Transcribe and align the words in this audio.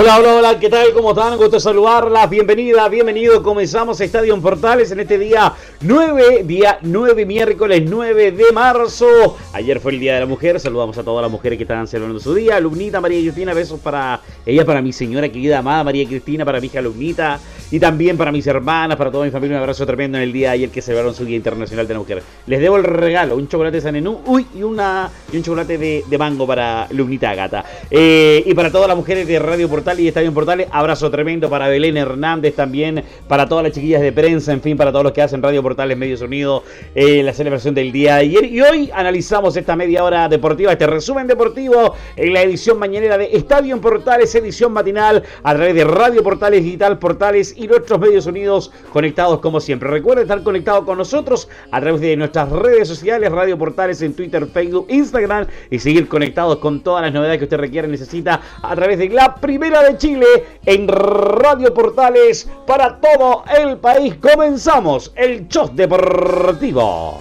Hola, 0.00 0.18
hola, 0.18 0.36
hola, 0.36 0.58
¿qué 0.58 0.70
tal? 0.70 0.94
¿Cómo 0.94 1.10
están? 1.10 1.36
Gusto 1.36 1.60
saludarlas. 1.60 2.30
Bienvenida, 2.30 2.88
bienvenido. 2.88 3.42
Comenzamos 3.42 4.00
Estadio 4.00 4.32
en 4.32 4.40
Portales 4.40 4.90
en 4.92 5.00
este 5.00 5.18
día 5.18 5.52
9, 5.82 6.44
día 6.44 6.78
9, 6.80 7.26
miércoles 7.26 7.82
9 7.86 8.32
de 8.32 8.50
marzo. 8.50 9.36
Ayer 9.52 9.78
fue 9.78 9.92
el 9.92 10.00
Día 10.00 10.14
de 10.14 10.20
la 10.20 10.26
Mujer. 10.26 10.58
Saludamos 10.58 10.96
a 10.96 11.02
todas 11.02 11.20
las 11.20 11.30
mujeres 11.30 11.58
que 11.58 11.64
están 11.64 11.86
celebrando 11.86 12.18
su 12.18 12.34
día. 12.34 12.58
Lunita, 12.60 12.98
María 12.98 13.20
Cristina, 13.20 13.52
besos 13.52 13.78
para 13.78 14.22
ella, 14.46 14.64
para 14.64 14.80
mi 14.80 14.90
señora 14.90 15.28
querida 15.28 15.58
amada 15.58 15.84
María 15.84 16.06
Cristina, 16.06 16.46
para 16.46 16.62
mi 16.62 16.68
hija 16.68 16.80
Lunita 16.80 17.38
y 17.70 17.78
también 17.78 18.16
para 18.16 18.32
mis 18.32 18.46
hermanas, 18.46 18.96
para 18.96 19.10
toda 19.10 19.26
mi 19.26 19.30
familia. 19.30 19.58
Un 19.58 19.62
abrazo 19.64 19.84
tremendo 19.84 20.16
en 20.16 20.24
el 20.24 20.32
día 20.32 20.48
de 20.48 20.54
ayer 20.54 20.70
que 20.70 20.80
celebraron 20.80 21.14
su 21.14 21.26
Día 21.26 21.36
Internacional 21.36 21.86
de 21.86 21.92
la 21.92 22.00
Mujer. 22.00 22.22
Les 22.46 22.58
debo 22.58 22.78
el 22.78 22.84
regalo, 22.84 23.36
un 23.36 23.48
chocolate 23.48 23.82
Sanenú, 23.82 24.22
uy, 24.24 24.46
y, 24.54 24.62
una, 24.62 25.10
y 25.30 25.36
un 25.36 25.42
chocolate 25.42 25.76
de, 25.76 26.04
de 26.08 26.18
mango 26.18 26.46
para 26.46 26.88
Lunita 26.90 27.34
Gata. 27.34 27.66
Eh, 27.90 28.42
y 28.46 28.54
para 28.54 28.72
todas 28.72 28.88
las 28.88 28.96
mujeres 28.96 29.26
de 29.26 29.38
Radio 29.38 29.68
Portales 29.68 29.89
y 29.98 30.08
Estadio 30.08 30.28
en 30.28 30.34
Portales. 30.34 30.68
Abrazo 30.70 31.10
tremendo 31.10 31.50
para 31.50 31.68
Belén 31.68 31.96
Hernández 31.96 32.54
también, 32.54 33.02
para 33.26 33.48
todas 33.48 33.64
las 33.64 33.72
chiquillas 33.72 34.00
de 34.00 34.12
prensa, 34.12 34.52
en 34.52 34.60
fin, 34.60 34.76
para 34.76 34.92
todos 34.92 35.04
los 35.04 35.12
que 35.12 35.22
hacen 35.22 35.42
Radio 35.42 35.62
Portales 35.62 35.96
Medios 35.96 36.20
Unidos, 36.20 36.62
en 36.94 37.26
la 37.26 37.32
celebración 37.32 37.74
del 37.74 37.90
día 37.90 38.16
de 38.16 38.20
ayer. 38.20 38.44
Y 38.44 38.60
hoy 38.60 38.90
analizamos 38.94 39.56
esta 39.56 39.74
media 39.74 40.04
hora 40.04 40.28
deportiva, 40.28 40.72
este 40.72 40.86
resumen 40.86 41.26
deportivo 41.26 41.94
en 42.16 42.32
la 42.32 42.42
edición 42.42 42.78
mañanera 42.78 43.18
de 43.18 43.30
Estadio 43.32 43.74
en 43.74 43.80
Portales, 43.80 44.34
edición 44.34 44.72
matinal 44.72 45.22
a 45.42 45.54
través 45.54 45.74
de 45.74 45.84
Radio 45.84 46.22
Portales 46.22 46.62
Digital 46.62 46.98
Portales 46.98 47.54
y 47.56 47.66
nuestros 47.66 47.98
medios 47.98 48.26
unidos 48.26 48.70
conectados 48.92 49.40
como 49.40 49.60
siempre. 49.60 49.88
Recuerden 49.88 50.22
estar 50.22 50.42
conectados 50.42 50.84
con 50.84 50.98
nosotros 50.98 51.48
a 51.70 51.80
través 51.80 52.00
de 52.00 52.16
nuestras 52.16 52.50
redes 52.50 52.86
sociales, 52.86 53.32
Radio 53.32 53.58
Portales 53.58 54.02
en 54.02 54.14
Twitter, 54.14 54.46
Facebook, 54.46 54.86
Instagram 54.88 55.46
y 55.70 55.78
seguir 55.78 56.06
conectados 56.08 56.58
con 56.58 56.80
todas 56.82 57.02
las 57.02 57.12
novedades 57.12 57.38
que 57.38 57.44
usted 57.44 57.58
requiere 57.58 57.88
necesita 57.88 58.40
a 58.62 58.74
través 58.74 58.98
de 58.98 59.08
la 59.08 59.34
primera 59.34 59.79
de 59.82 59.96
Chile 59.98 60.26
en 60.66 60.88
Radio 60.88 61.72
Portales 61.72 62.48
para 62.66 63.00
todo 63.00 63.44
el 63.58 63.78
país. 63.78 64.14
Comenzamos 64.16 65.12
el 65.16 65.48
show 65.48 65.70
deportivo. 65.72 67.18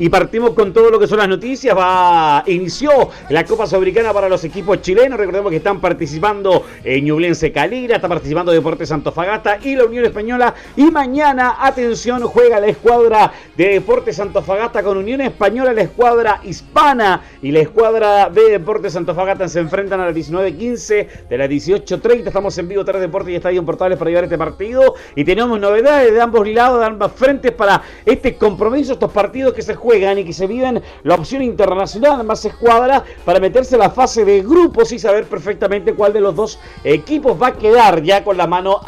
Y 0.00 0.08
partimos 0.08 0.54
con 0.54 0.72
todo 0.72 0.90
lo 0.90 0.98
que 0.98 1.06
son 1.06 1.18
las 1.18 1.28
noticias. 1.28 1.76
Va, 1.76 2.42
inició 2.46 3.10
la 3.28 3.44
Copa 3.44 3.66
Sudamericana 3.66 4.14
para 4.14 4.30
los 4.30 4.42
equipos 4.44 4.80
chilenos. 4.80 5.18
Recordemos 5.18 5.50
que 5.50 5.58
están 5.58 5.78
participando 5.78 6.64
en 6.82 7.04
Ñublense 7.04 7.52
Calira, 7.52 7.96
está 7.96 8.08
participando 8.08 8.50
Deportes 8.50 8.90
Antofagasta 8.92 9.58
y 9.62 9.76
la 9.76 9.84
Unión 9.84 10.06
Española. 10.06 10.54
Y 10.74 10.90
mañana, 10.90 11.56
atención, 11.60 12.22
juega 12.22 12.58
la 12.60 12.68
escuadra 12.68 13.30
de 13.58 13.74
Deportes 13.74 14.18
Antofagasta 14.18 14.82
con 14.82 14.96
Unión 14.96 15.20
Española, 15.20 15.74
la 15.74 15.82
escuadra 15.82 16.40
hispana 16.44 17.20
y 17.42 17.52
la 17.52 17.60
escuadra 17.60 18.30
de 18.30 18.52
Deportes 18.52 18.96
Antofagasta 18.96 19.48
se 19.48 19.60
enfrentan 19.60 20.00
a 20.00 20.06
las 20.06 20.14
19.15 20.14 21.28
de 21.28 21.36
las 21.36 21.50
18.30. 21.50 22.28
Estamos 22.28 22.56
en 22.56 22.68
vivo, 22.68 22.86
Tres 22.86 23.02
Deportes 23.02 23.34
y 23.34 23.36
Estadio 23.36 23.62
Portales 23.66 23.98
para 23.98 24.08
llevar 24.08 24.24
este 24.24 24.38
partido. 24.38 24.94
Y 25.14 25.24
tenemos 25.24 25.60
novedades 25.60 26.10
de 26.10 26.20
ambos 26.22 26.48
lados, 26.48 26.80
de 26.80 26.86
ambas 26.86 27.12
frentes 27.12 27.52
para 27.52 27.82
este 28.06 28.36
compromiso, 28.36 28.94
estos 28.94 29.12
partidos 29.12 29.52
que 29.52 29.60
se 29.60 29.74
juegan 29.74 29.89
y 29.94 30.24
que 30.24 30.32
se 30.32 30.46
viven 30.46 30.82
la 31.02 31.14
opción 31.16 31.42
internacional 31.42 32.22
más 32.24 32.44
escuadra 32.44 33.04
para 33.24 33.40
meterse 33.40 33.74
en 33.74 33.80
la 33.80 33.90
fase 33.90 34.24
de 34.24 34.42
grupos 34.42 34.92
y 34.92 34.98
saber 34.98 35.24
perfectamente 35.24 35.94
cuál 35.94 36.12
de 36.12 36.20
los 36.20 36.34
dos 36.36 36.60
equipos 36.84 37.40
va 37.40 37.48
a 37.48 37.52
quedar 37.56 38.02
ya 38.02 38.22
con 38.22 38.36
la 38.36 38.46
mano 38.46 38.80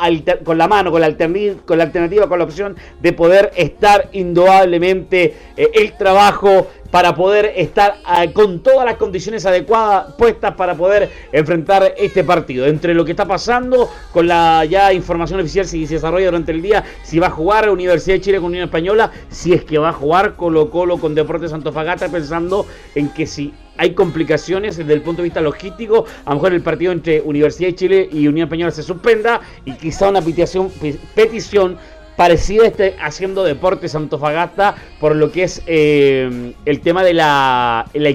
con 0.45 0.59
la 0.59 0.69
mano 0.69 0.93
con 0.93 1.01
la 1.01 1.07
alternativa 1.07 2.29
con 2.29 2.39
la 2.39 2.45
opción 2.45 2.77
de 3.01 3.12
poder 3.12 3.51
estar 3.57 4.11
indudablemente 4.12 5.37
eh, 5.57 5.71
el 5.75 5.97
trabajo 5.97 6.69
para 6.93 7.15
poder 7.15 7.55
estar 7.57 7.97
ah, 8.05 8.27
con 8.33 8.63
todas 8.63 8.85
las 8.85 8.97
condiciones 8.97 9.47
adecuadas 9.47 10.13
puestas 10.19 10.55
para 10.55 10.77
poder 10.77 11.11
enfrentar 11.33 11.95
este 11.97 12.23
partido. 12.23 12.67
Entre 12.67 12.93
lo 12.93 13.05
que 13.05 13.13
está 13.13 13.27
pasando 13.27 13.91
con 14.13 14.29
la 14.29 14.65
ya 14.67 14.93
información 14.93 15.41
oficial 15.41 15.65
si 15.65 15.87
se 15.87 15.95
desarrolla 15.95 16.27
durante 16.27 16.53
el 16.53 16.61
día, 16.61 16.85
si 17.03 17.19
va 17.19 17.29
a 17.29 17.31
jugar 17.31 17.71
Universidad 17.71 18.17
de 18.17 18.21
Chile 18.21 18.37
con 18.37 18.49
Unión 18.49 18.65
Española, 18.65 19.11
si 19.31 19.55
es 19.55 19.65
que 19.65 19.79
va 19.79 19.89
a 19.89 19.93
jugar 19.95 20.37
Colo 20.37 20.71
Colo 20.71 20.99
con 20.99 21.15
Deportes 21.15 21.55
Antofagasta, 21.55 22.11
pensando 22.11 22.67
en 22.95 23.09
que 23.09 23.27
si 23.27 23.55
hay 23.79 23.95
complicaciones 23.95 24.77
desde 24.77 24.93
el 24.93 25.01
punto 25.01 25.23
de 25.23 25.29
vista 25.29 25.41
logístico. 25.41 26.05
A 26.27 26.31
lo 26.31 26.37
mejor 26.37 26.53
el 26.53 26.61
partido 26.61 26.93
entre 26.93 27.23
Universidad 27.23 27.71
de 27.71 27.75
Chile 27.75 28.09
y 28.13 28.29
Unión 28.29 28.49
Española 28.49 28.71
se 28.71 28.83
suspenda 28.83 29.41
y 29.65 29.73
quizá 29.73 30.11
una 30.11 30.21
petición, 30.21 30.71
petición 31.15 31.79
parecido 32.22 32.62
este 32.62 32.94
haciendo 33.03 33.43
deportes 33.43 33.97
Antofagasta 33.97 34.77
por 35.00 35.16
lo 35.16 35.33
que 35.33 35.43
es 35.43 35.60
eh, 35.66 36.55
el 36.65 36.81
tema 36.81 37.03
de 37.03 37.15
la, 37.15 37.84
el 37.94 38.06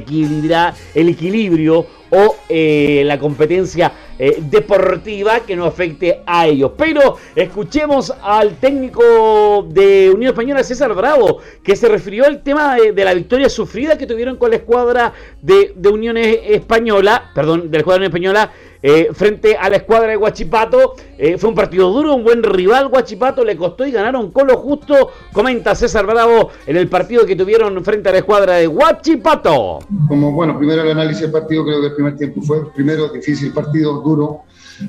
equilibrio 1.10 1.86
o 2.10 2.36
eh, 2.50 3.04
la 3.06 3.20
competencia 3.20 3.92
eh, 4.20 4.38
deportiva 4.40 5.42
que 5.42 5.56
no 5.56 5.66
afecte 5.66 6.22
a 6.26 6.48
ellos. 6.48 6.72
Pero 6.78 7.18
escuchemos 7.36 8.14
al 8.22 8.56
técnico 8.56 9.66
de 9.70 10.12
Unión 10.14 10.32
Española, 10.32 10.64
César 10.64 10.94
Bravo, 10.94 11.40
que 11.64 11.76
se 11.76 11.88
refirió 11.88 12.26
al 12.26 12.44
tema 12.44 12.76
de, 12.76 13.04
la 13.04 13.14
victoria 13.14 13.50
sufrida 13.50 13.98
que 13.98 14.08
tuvieron 14.08 14.38
con 14.38 14.50
la 14.50 14.58
escuadra 14.58 15.14
de, 15.42 15.74
de 15.76 15.90
Unión 15.90 16.18
Española, 16.18 17.32
perdón, 17.34 17.70
de 17.72 17.78
la 17.78 17.80
escuadra 17.80 18.00
Unión 18.00 18.12
Española 18.12 18.52
eh, 18.82 19.10
frente 19.12 19.58
a 19.58 19.70
la 19.70 19.78
escuadra 19.78 20.10
de 20.10 20.16
Guachipato. 20.16 20.96
Eh, 21.18 21.38
fue 21.38 21.50
un 21.50 21.56
partido 21.56 21.90
duro, 21.92 22.14
un 22.14 22.24
buen 22.24 22.44
rival. 22.44 22.90
Guachipato 22.90 23.44
le 23.44 23.58
costó 23.58 23.86
y 23.86 23.92
ganaron 23.92 24.32
con 24.32 24.48
lo 24.48 24.58
justo. 24.58 25.12
Comenta 25.34 25.74
César 25.74 26.06
Bravo 26.06 26.52
en 26.66 26.78
el 26.78 26.88
partido 26.88 27.26
que 27.26 27.36
tuvieron 27.36 27.84
frente 27.84 28.10
a 28.10 28.12
la 28.12 28.20
escuadra 28.20 28.56
de 28.56 28.68
Guachipato. 28.68 29.80
Como 30.08 30.32
bueno, 30.32 30.58
primero 30.58 30.84
el 30.84 30.92
análisis 30.92 31.24
del 31.24 31.32
partido, 31.32 31.66
creo 31.66 31.82
que 31.82 31.90
primer 31.98 32.16
tiempo 32.16 32.42
fue 32.42 32.72
primero 32.74 33.10
difícil 33.10 33.52
partido, 33.52 34.02
duro 34.02 34.44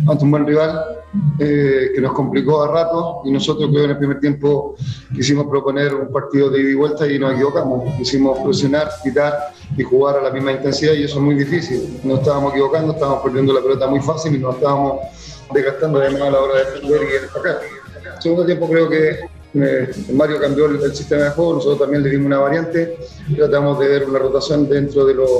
ante 0.06 0.24
un 0.24 0.30
buen 0.30 0.46
rival 0.46 0.84
eh, 1.38 1.92
que 1.94 2.00
nos 2.00 2.12
complicó 2.12 2.62
a 2.62 2.68
rato 2.68 3.22
y 3.24 3.30
nosotros 3.30 3.70
creo 3.70 3.84
en 3.84 3.90
el 3.90 3.98
primer 3.98 4.20
tiempo 4.20 4.76
quisimos 5.14 5.46
proponer 5.46 5.94
un 5.94 6.12
partido 6.12 6.50
de 6.50 6.60
ida 6.60 6.70
y 6.70 6.74
vuelta 6.74 7.10
y 7.10 7.18
nos 7.18 7.32
equivocamos. 7.32 7.94
Quisimos 7.96 8.38
presionar, 8.40 8.90
quitar 9.02 9.34
y 9.76 9.82
jugar 9.82 10.18
a 10.18 10.22
la 10.22 10.30
misma 10.30 10.52
intensidad 10.52 10.92
y 10.92 11.04
eso 11.04 11.16
es 11.16 11.24
muy 11.24 11.34
difícil. 11.34 12.00
Nos 12.04 12.20
estábamos 12.20 12.52
equivocando, 12.52 12.92
estábamos 12.92 13.22
perdiendo 13.22 13.54
la 13.54 13.62
pelota 13.62 13.86
muy 13.86 14.00
fácil 14.00 14.34
y 14.34 14.38
nos 14.38 14.56
estábamos 14.56 15.00
desgastando 15.52 15.98
de 15.98 16.06
a 16.06 16.30
la 16.30 16.40
hora 16.40 16.58
de 16.58 16.64
defender 16.72 17.00
y 17.02 17.22
destacar. 17.22 17.60
Segundo 18.20 18.44
tiempo 18.44 18.68
creo 18.68 18.88
que 18.88 19.20
eh, 19.54 19.90
Mario 20.12 20.38
cambió 20.40 20.66
el, 20.66 20.94
sistema 20.94 21.24
de 21.24 21.30
juego, 21.30 21.54
nosotros 21.54 21.78
también 21.78 22.02
le 22.02 22.10
dimos 22.10 22.26
una 22.26 22.38
variante, 22.38 22.98
tratamos 23.34 23.78
de 23.78 23.88
ver 23.88 24.04
una 24.04 24.18
rotación 24.18 24.68
dentro 24.68 25.06
de 25.06 25.14
los 25.14 25.30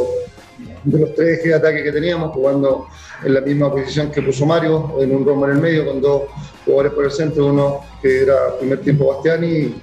de 0.84 0.98
los 0.98 1.14
tres 1.14 1.38
ejes 1.38 1.44
de 1.44 1.54
ataque 1.54 1.82
que 1.82 1.92
teníamos, 1.92 2.32
jugando 2.32 2.86
en 3.24 3.34
la 3.34 3.40
misma 3.40 3.70
posición 3.70 4.10
que 4.10 4.22
puso 4.22 4.46
Mario, 4.46 4.94
en 5.00 5.14
un 5.14 5.24
rombo 5.24 5.46
en 5.46 5.56
el 5.56 5.58
medio, 5.58 5.86
con 5.86 6.00
dos 6.00 6.22
jugadores 6.64 6.92
por 6.92 7.04
el 7.04 7.10
centro, 7.10 7.46
uno 7.46 7.80
que 8.00 8.22
era 8.22 8.56
primer 8.58 8.80
tiempo 8.80 9.06
Bastiani 9.06 9.74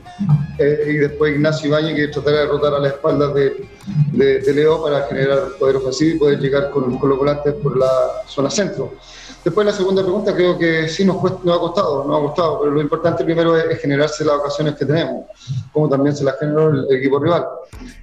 eh, 0.57 0.85
y 0.88 0.94
después 0.94 1.35
Ignacio 1.35 1.67
Ibañez 1.67 1.95
que 1.95 2.07
tratará 2.07 2.41
de 2.41 2.45
rotar 2.45 2.73
a 2.75 2.79
las 2.79 2.94
espaldas 2.94 3.34
de, 3.34 3.67
de, 4.13 4.53
Leo 4.53 4.81
para 4.81 5.01
generar 5.07 5.39
poder 5.59 5.75
ofensivo 5.78 6.16
y 6.16 6.19
poder 6.19 6.39
llegar 6.39 6.69
con, 6.72 6.97
con 6.97 7.09
los 7.09 7.17
volantes 7.17 7.53
por 7.55 7.78
la 7.78 7.90
zona 8.28 8.49
centro. 8.49 8.93
Después 9.46 9.64
la 9.64 9.74
segunda 9.74 10.02
pregunta 10.02 10.34
creo 10.34 10.58
que 10.58 10.90
sí 10.90 11.06
nos, 11.06 11.22
nos 11.22 11.56
ha 11.56 11.59
costado, 11.59 12.03
nos 12.03 12.18
ha 12.18 12.22
costado, 12.24 12.59
pero 12.62 12.72
lo 12.72 12.82
importante 12.82 13.24
primero 13.24 13.56
es, 13.56 13.80
generarse 13.80 14.26
las 14.26 14.38
ocasiones 14.38 14.74
que 14.74 14.86
tenemos, 14.86 15.26
como 15.72 15.88
también 15.88 16.16
se 16.16 16.24
las 16.24 16.40
generó 16.40 16.70
el, 16.70 16.92
equipo 16.92 17.20
rival. 17.20 17.46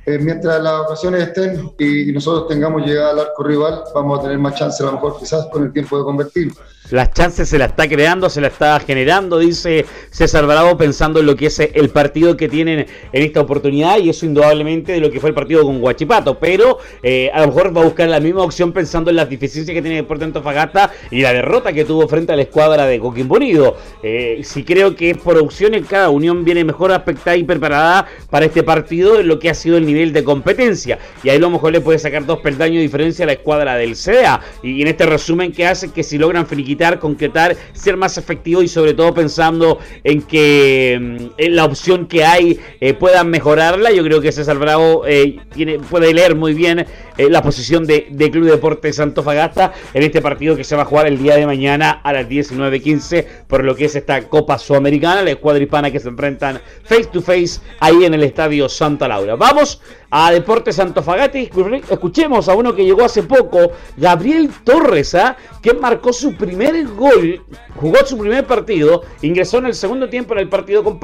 Eh, 0.06 0.18
mientras 0.18 0.62
las 0.62 0.82
ocasiones 0.82 1.24
estén 1.24 1.72
y, 1.80 2.12
nosotros 2.12 2.46
tengamos 2.46 2.86
llegada 2.86 3.10
al 3.10 3.18
arco 3.18 3.42
rival, 3.42 3.82
vamos 3.92 4.20
a 4.20 4.22
tener 4.22 4.38
más 4.38 4.54
chance 4.54 4.84
a 4.84 4.86
lo 4.86 4.92
mejor 4.92 5.18
quizás 5.18 5.46
con 5.46 5.64
el 5.64 5.72
tiempo 5.72 5.98
de 5.98 6.04
convertir. 6.04 6.52
Las 6.92 7.14
chances 7.14 7.48
se 7.48 7.56
la 7.56 7.64
está 7.64 7.88
creando, 7.88 8.28
se 8.28 8.42
la 8.42 8.48
está 8.48 8.78
generando, 8.78 9.38
dice 9.38 9.86
César 10.10 10.44
Bravo, 10.44 10.76
pensando 10.76 11.20
en 11.20 11.26
lo 11.26 11.36
que 11.36 11.46
es 11.46 11.58
el 11.58 11.88
partido 11.88 12.36
que 12.36 12.50
tienen 12.50 12.86
en 13.12 13.22
esta 13.22 13.40
oportunidad 13.40 13.96
y 13.98 14.10
eso 14.10 14.26
indudablemente 14.26 14.92
de 14.92 15.00
lo 15.00 15.10
que 15.10 15.18
fue 15.18 15.30
el 15.30 15.34
partido 15.34 15.62
con 15.62 15.80
Guachipato, 15.80 16.38
pero 16.38 16.80
eh, 17.02 17.30
a 17.32 17.40
lo 17.40 17.46
mejor 17.46 17.74
va 17.74 17.80
a 17.80 17.84
buscar 17.84 18.10
la 18.10 18.20
misma 18.20 18.42
opción 18.42 18.72
pensando 18.72 19.08
en 19.08 19.16
las 19.16 19.30
deficiencias 19.30 19.74
que 19.74 19.80
tiene 19.80 19.96
Deportes 19.96 20.26
Antofagasta 20.26 20.90
y 21.10 21.22
la 21.22 21.32
derrota 21.32 21.72
que 21.72 21.86
tuvo 21.86 22.06
frente 22.08 22.34
a 22.34 22.36
la 22.36 22.42
escuadra 22.42 22.84
de 22.84 22.98
Coquimbo 22.98 23.36
Unido. 23.36 23.78
Eh, 24.02 24.42
si 24.44 24.62
creo 24.62 24.94
que 24.94 25.14
por 25.14 25.38
opciones 25.38 25.86
cada 25.88 26.10
Unión 26.10 26.44
viene 26.44 26.62
mejor 26.62 26.92
aspectada 26.92 27.38
y 27.38 27.44
preparada 27.44 28.06
para 28.28 28.44
este 28.44 28.62
partido 28.62 29.18
en 29.18 29.28
lo 29.28 29.38
que 29.38 29.48
ha 29.48 29.54
sido 29.54 29.78
el 29.78 29.86
nivel 29.86 30.12
de 30.12 30.24
competencia. 30.24 30.98
Y 31.24 31.30
ahí 31.30 31.38
a 31.38 31.40
lo 31.40 31.48
mejor 31.48 31.72
le 31.72 31.80
puede 31.80 31.98
sacar 31.98 32.26
dos 32.26 32.40
peldaños 32.40 32.76
de 32.76 32.82
diferencia 32.82 33.22
a 33.22 33.26
la 33.26 33.32
escuadra 33.32 33.76
del 33.76 33.96
CDA. 33.96 34.42
Y 34.62 34.82
en 34.82 34.88
este 34.88 35.06
resumen 35.06 35.52
que 35.52 35.66
hace 35.66 35.90
que 35.90 36.02
si 36.02 36.18
logran 36.18 36.46
finiquitar, 36.46 36.81
concretar, 36.98 37.56
ser 37.72 37.96
más 37.96 38.18
efectivo 38.18 38.62
y 38.62 38.68
sobre 38.68 38.94
todo 38.94 39.14
pensando 39.14 39.78
en 40.04 40.22
que 40.22 40.98
mm, 41.00 41.40
la 41.50 41.64
opción 41.64 42.06
que 42.06 42.24
hay 42.24 42.60
eh, 42.80 42.94
puedan 42.94 43.30
mejorarla, 43.30 43.90
yo 43.92 44.02
creo 44.02 44.20
que 44.20 44.32
César 44.32 44.58
Bravo 44.58 45.04
eh, 45.06 45.38
puede 45.90 46.12
leer 46.12 46.34
muy 46.34 46.54
bien 46.54 46.86
eh, 47.16 47.30
la 47.30 47.42
posición 47.42 47.86
de, 47.86 48.06
de 48.10 48.30
Club 48.30 48.50
Deportes 48.50 49.00
Fagasta 49.24 49.72
en 49.94 50.02
este 50.02 50.20
partido 50.20 50.56
que 50.56 50.64
se 50.64 50.76
va 50.76 50.82
a 50.82 50.84
jugar 50.84 51.06
el 51.06 51.18
día 51.18 51.36
de 51.36 51.46
mañana 51.46 52.00
a 52.02 52.12
las 52.12 52.28
19.15 52.28 53.26
por 53.46 53.64
lo 53.64 53.74
que 53.74 53.86
es 53.86 53.96
esta 53.96 54.28
Copa 54.28 54.58
Sudamericana, 54.58 55.22
la 55.22 55.30
escuadra 55.30 55.62
hispana 55.62 55.90
que 55.90 56.00
se 56.00 56.08
enfrentan 56.08 56.60
face 56.84 57.06
to 57.06 57.20
face 57.20 57.60
ahí 57.80 58.04
en 58.04 58.14
el 58.14 58.22
Estadio 58.22 58.68
Santa 58.68 59.08
Laura. 59.08 59.36
Vamos 59.36 59.80
a 60.10 60.30
Deportes 60.30 60.78
Antofagasta 60.78 61.38
escuchemos 61.38 62.48
a 62.48 62.54
uno 62.54 62.74
que 62.74 62.84
llegó 62.84 63.04
hace 63.04 63.22
poco, 63.22 63.72
Gabriel 63.96 64.50
Torres, 64.64 65.14
¿ah? 65.14 65.36
que 65.62 65.72
marcó 65.74 66.12
su 66.12 66.34
primer 66.36 66.61
gol, 66.96 67.42
jugó 67.76 67.96
su 68.04 68.18
primer 68.18 68.46
partido, 68.46 69.02
ingresó 69.22 69.58
en 69.58 69.66
el 69.66 69.74
segundo 69.74 70.08
tiempo 70.08 70.34
en 70.34 70.40
el 70.40 70.48
partido 70.48 70.82
con, 70.84 70.98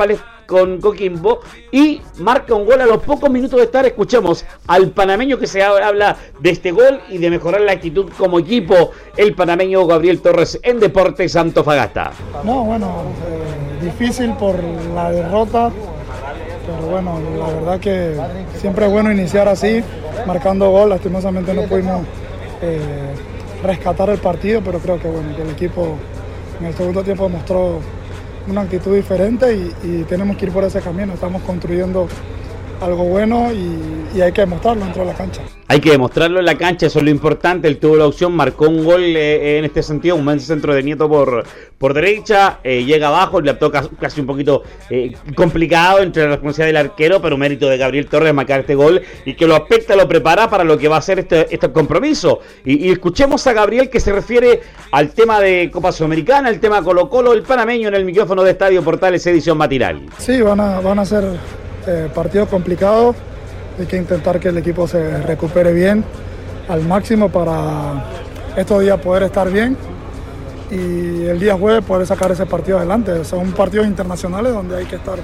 con 0.46 0.80
Coquimbo 0.80 1.40
y 1.72 2.00
marca 2.18 2.54
un 2.54 2.66
gol 2.66 2.80
a 2.80 2.86
los 2.86 3.02
pocos 3.02 3.30
minutos 3.30 3.58
de 3.58 3.64
estar. 3.64 3.86
Escuchemos 3.86 4.44
al 4.66 4.90
panameño 4.90 5.38
que 5.38 5.46
se 5.46 5.62
habla 5.62 6.16
de 6.40 6.50
este 6.50 6.72
gol 6.72 7.00
y 7.08 7.18
de 7.18 7.30
mejorar 7.30 7.60
la 7.62 7.72
actitud 7.72 8.10
como 8.16 8.38
equipo, 8.38 8.92
el 9.16 9.34
panameño 9.34 9.86
Gabriel 9.86 10.20
Torres 10.20 10.58
en 10.62 10.80
Deportes 10.80 11.36
Antofagasta. 11.36 12.12
No, 12.44 12.64
bueno, 12.64 13.04
eh, 13.28 13.84
difícil 13.84 14.32
por 14.34 14.56
la 14.94 15.10
derrota 15.10 15.72
pero 16.68 16.90
bueno, 16.90 17.18
la 17.38 17.46
verdad 17.46 17.80
que 17.80 18.14
siempre 18.58 18.84
es 18.84 18.92
bueno 18.92 19.10
iniciar 19.10 19.48
así, 19.48 19.82
marcando 20.26 20.70
gol. 20.70 20.90
Lastimosamente 20.90 21.54
no 21.54 21.62
pudimos 21.62 22.02
eh, 22.60 23.14
rescatar 23.62 24.10
el 24.10 24.18
partido, 24.18 24.62
pero 24.62 24.78
creo 24.78 24.98
que 25.00 25.08
bueno, 25.08 25.34
que 25.34 25.42
el 25.42 25.50
equipo 25.50 25.96
en 26.60 26.66
el 26.66 26.74
segundo 26.74 27.02
tiempo 27.02 27.28
mostró 27.28 27.80
una 28.48 28.62
actitud 28.62 28.94
diferente 28.94 29.54
y, 29.54 29.74
y 29.82 30.02
tenemos 30.04 30.36
que 30.36 30.46
ir 30.46 30.52
por 30.52 30.64
ese 30.64 30.80
camino. 30.80 31.14
Estamos 31.14 31.42
construyendo 31.42 32.08
algo 32.80 33.04
bueno 33.04 33.50
y, 33.52 34.20
hay 34.20 34.32
que 34.32 34.40
demostrarlo 34.40 34.84
dentro 34.84 35.02
de 35.02 35.12
la 35.12 35.16
cancha. 35.16 35.42
Hay 35.68 35.80
que 35.80 35.90
demostrarlo 35.90 36.40
en 36.40 36.46
la 36.46 36.56
cancha, 36.56 36.86
eso 36.86 36.98
es 36.98 37.04
lo 37.04 37.10
importante. 37.10 37.68
Él 37.68 37.78
tuvo 37.78 37.96
la 37.96 38.06
opción, 38.06 38.32
marcó 38.32 38.68
un 38.68 38.84
gol 38.84 39.02
eh, 39.04 39.58
en 39.58 39.64
este 39.64 39.82
sentido, 39.82 40.16
un 40.16 40.24
buen 40.24 40.40
centro 40.40 40.74
de 40.74 40.82
Nieto 40.82 41.08
por, 41.08 41.44
por 41.76 41.94
derecha, 41.94 42.58
eh, 42.64 42.84
llega 42.84 43.08
abajo, 43.08 43.40
le 43.40 43.52
toca 43.54 43.86
casi 44.00 44.20
un 44.20 44.26
poquito 44.26 44.62
eh, 44.90 45.12
complicado 45.36 46.00
entre 46.00 46.24
la 46.24 46.30
responsabilidad 46.30 46.80
del 46.80 46.90
arquero, 46.90 47.22
pero 47.22 47.36
mérito 47.36 47.68
de 47.68 47.76
Gabriel 47.76 48.06
Torres 48.06 48.34
marcar 48.34 48.60
este 48.60 48.74
gol 48.74 49.02
y 49.24 49.34
que 49.34 49.46
lo 49.46 49.54
aspecta, 49.54 49.94
lo 49.94 50.08
prepara 50.08 50.48
para 50.48 50.64
lo 50.64 50.78
que 50.78 50.88
va 50.88 50.96
a 50.96 51.02
ser 51.02 51.20
este, 51.20 51.54
este 51.54 51.70
compromiso. 51.70 52.40
Y, 52.64 52.90
escuchemos 52.90 53.46
a 53.46 53.52
Gabriel 53.52 53.90
que 53.90 54.00
se 54.00 54.10
refiere 54.10 54.60
al 54.90 55.10
tema 55.10 55.40
de 55.40 55.70
Copa 55.70 55.92
Sudamericana, 55.92 56.48
el 56.48 56.58
tema 56.60 56.82
Colo 56.82 57.08
Colo, 57.08 57.32
el 57.32 57.42
panameño 57.42 57.88
en 57.88 57.94
el 57.94 58.04
micrófono 58.04 58.42
de 58.42 58.52
Estadio 58.52 58.82
Portales 58.82 59.24
edición 59.26 59.58
matinal. 59.58 60.06
Sí, 60.18 60.40
van 60.40 60.60
a, 60.60 60.80
van 60.80 60.98
a 60.98 61.04
ser 61.04 61.24
eh, 61.88 62.10
partido 62.14 62.46
complicado, 62.46 63.14
hay 63.78 63.86
que 63.86 63.96
intentar 63.96 64.38
que 64.38 64.48
el 64.48 64.58
equipo 64.58 64.86
se 64.86 65.22
recupere 65.22 65.72
bien 65.72 66.04
al 66.68 66.82
máximo 66.82 67.30
para 67.30 68.04
estos 68.56 68.82
días 68.82 69.00
poder 69.00 69.22
estar 69.22 69.50
bien 69.50 69.74
y 70.70 71.24
el 71.24 71.40
día 71.40 71.56
jueves 71.56 71.82
poder 71.84 72.06
sacar 72.06 72.30
ese 72.30 72.44
partido 72.44 72.76
adelante. 72.76 73.24
Son 73.24 73.52
partidos 73.52 73.86
internacionales 73.86 74.52
donde 74.52 74.76
hay 74.76 74.84
que 74.84 74.96
estar 74.96 75.18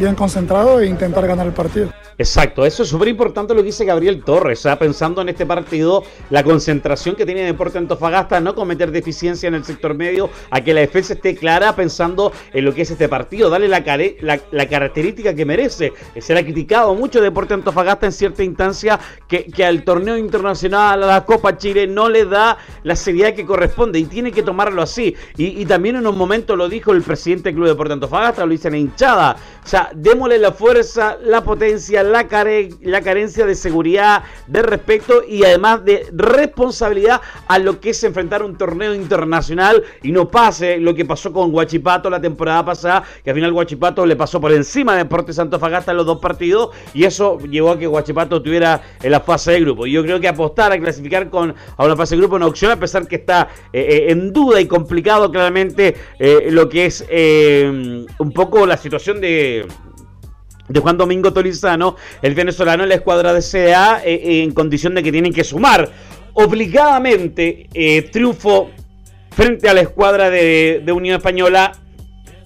bien 0.00 0.14
concentrado 0.14 0.80
e 0.80 0.86
intentar 0.86 1.26
ganar 1.26 1.46
el 1.46 1.52
partido. 1.52 1.92
Exacto, 2.20 2.66
eso 2.66 2.82
es 2.82 2.88
súper 2.90 3.08
importante 3.08 3.54
lo 3.54 3.60
que 3.60 3.66
dice 3.66 3.86
Gabriel 3.86 4.22
Torres, 4.22 4.66
¿ah? 4.66 4.78
pensando 4.78 5.22
en 5.22 5.30
este 5.30 5.46
partido, 5.46 6.02
la 6.28 6.42
concentración 6.42 7.16
que 7.16 7.24
tiene 7.24 7.44
Deporte 7.44 7.78
Antofagasta, 7.78 8.40
no 8.40 8.54
cometer 8.54 8.90
deficiencia 8.90 9.46
en 9.46 9.54
el 9.54 9.64
sector 9.64 9.94
medio, 9.94 10.28
a 10.50 10.60
que 10.60 10.74
la 10.74 10.80
defensa 10.80 11.14
esté 11.14 11.34
clara 11.34 11.74
pensando 11.74 12.30
en 12.52 12.66
lo 12.66 12.74
que 12.74 12.82
es 12.82 12.90
este 12.90 13.08
partido, 13.08 13.48
darle 13.48 13.68
la, 13.68 13.82
la, 14.50 14.68
característica 14.68 15.34
que 15.34 15.46
merece. 15.46 15.94
Se 16.18 16.34
le 16.34 16.40
ha 16.40 16.44
criticado 16.44 16.94
mucho 16.94 17.22
Deporte 17.22 17.54
Antofagasta 17.54 18.04
en 18.04 18.12
cierta 18.12 18.42
instancia 18.42 19.00
que, 19.26 19.44
que, 19.44 19.64
al 19.64 19.82
torneo 19.82 20.18
internacional, 20.18 21.02
a 21.02 21.06
la 21.06 21.24
Copa 21.24 21.56
Chile, 21.56 21.86
no 21.86 22.10
le 22.10 22.26
da 22.26 22.58
la 22.82 22.96
seriedad 22.96 23.34
que 23.34 23.46
corresponde 23.46 23.98
y 23.98 24.04
tiene 24.04 24.30
que 24.30 24.42
tomarlo 24.42 24.82
así. 24.82 25.14
Y, 25.38 25.64
también 25.64 25.96
en 25.96 26.06
un 26.06 26.18
momento 26.18 26.54
lo 26.54 26.68
dijo 26.68 26.92
el 26.92 27.02
presidente 27.02 27.44
del 27.44 27.54
Club 27.54 27.68
Deporte 27.68 27.94
Antofagasta, 27.94 28.44
lo 28.44 28.52
dice 28.52 28.68
en 28.68 28.74
hinchada, 28.74 29.36
o 29.64 29.68
sea, 29.68 29.89
démosle 29.94 30.38
la 30.38 30.52
fuerza, 30.52 31.18
la 31.22 31.42
potencia, 31.42 32.02
la, 32.02 32.26
la 32.82 33.00
carencia 33.02 33.46
de 33.46 33.54
seguridad, 33.54 34.22
de 34.46 34.62
respeto 34.62 35.22
y 35.26 35.44
además 35.44 35.84
de 35.84 36.06
responsabilidad 36.12 37.20
a 37.48 37.58
lo 37.58 37.80
que 37.80 37.90
es 37.90 38.04
enfrentar 38.04 38.42
un 38.42 38.56
torneo 38.56 38.94
internacional 38.94 39.82
y 40.02 40.12
no 40.12 40.28
pase 40.28 40.78
lo 40.78 40.94
que 40.94 41.04
pasó 41.04 41.32
con 41.32 41.50
Guachipato 41.50 42.10
la 42.10 42.20
temporada 42.20 42.64
pasada, 42.64 43.02
que 43.22 43.30
al 43.30 43.36
final 43.36 43.52
Guachipato 43.52 44.06
le 44.06 44.16
pasó 44.16 44.40
por 44.40 44.52
encima 44.52 44.92
de 44.92 45.04
Deportes 45.04 45.40
Fagasta 45.58 45.90
en 45.90 45.96
los 45.96 46.06
dos 46.06 46.18
partidos 46.18 46.70
y 46.94 47.04
eso 47.04 47.38
llevó 47.38 47.72
a 47.72 47.78
que 47.78 47.86
Guachipato 47.86 48.42
tuviera 48.42 48.80
en 49.02 49.10
la 49.10 49.20
fase 49.20 49.52
de 49.52 49.60
grupo. 49.60 49.86
Y 49.86 49.92
yo 49.92 50.02
creo 50.02 50.20
que 50.20 50.28
apostar 50.28 50.72
a 50.72 50.78
clasificar 50.78 51.30
con 51.30 51.54
a 51.76 51.84
una 51.84 51.96
fase 51.96 52.14
de 52.14 52.20
grupo 52.20 52.36
en 52.36 52.42
opción, 52.42 52.72
a 52.72 52.76
pesar 52.76 53.06
que 53.06 53.16
está 53.16 53.48
eh, 53.72 53.80
eh, 53.80 54.12
en 54.12 54.32
duda 54.32 54.60
y 54.60 54.66
complicado 54.66 55.30
claramente 55.30 55.96
eh, 56.18 56.48
lo 56.50 56.68
que 56.68 56.86
es 56.86 57.04
un 57.10 58.32
poco 58.32 58.66
la 58.66 58.76
situación 58.76 59.20
de 59.20 59.66
de 60.70 60.80
Juan 60.80 60.96
Domingo 60.96 61.32
Tolizano, 61.32 61.96
el 62.22 62.34
venezolano 62.34 62.84
en 62.84 62.88
la 62.88 62.94
escuadra 62.94 63.34
de 63.34 63.42
CA, 63.42 64.00
eh, 64.04 64.14
eh, 64.14 64.42
en 64.42 64.52
condición 64.52 64.94
de 64.94 65.02
que 65.02 65.12
tienen 65.12 65.32
que 65.32 65.44
sumar 65.44 65.90
obligadamente 66.32 67.68
eh, 67.74 68.02
triunfo 68.02 68.70
frente 69.30 69.68
a 69.68 69.74
la 69.74 69.80
escuadra 69.80 70.30
de, 70.30 70.84
Unión 70.94 71.16
Española 71.16 71.72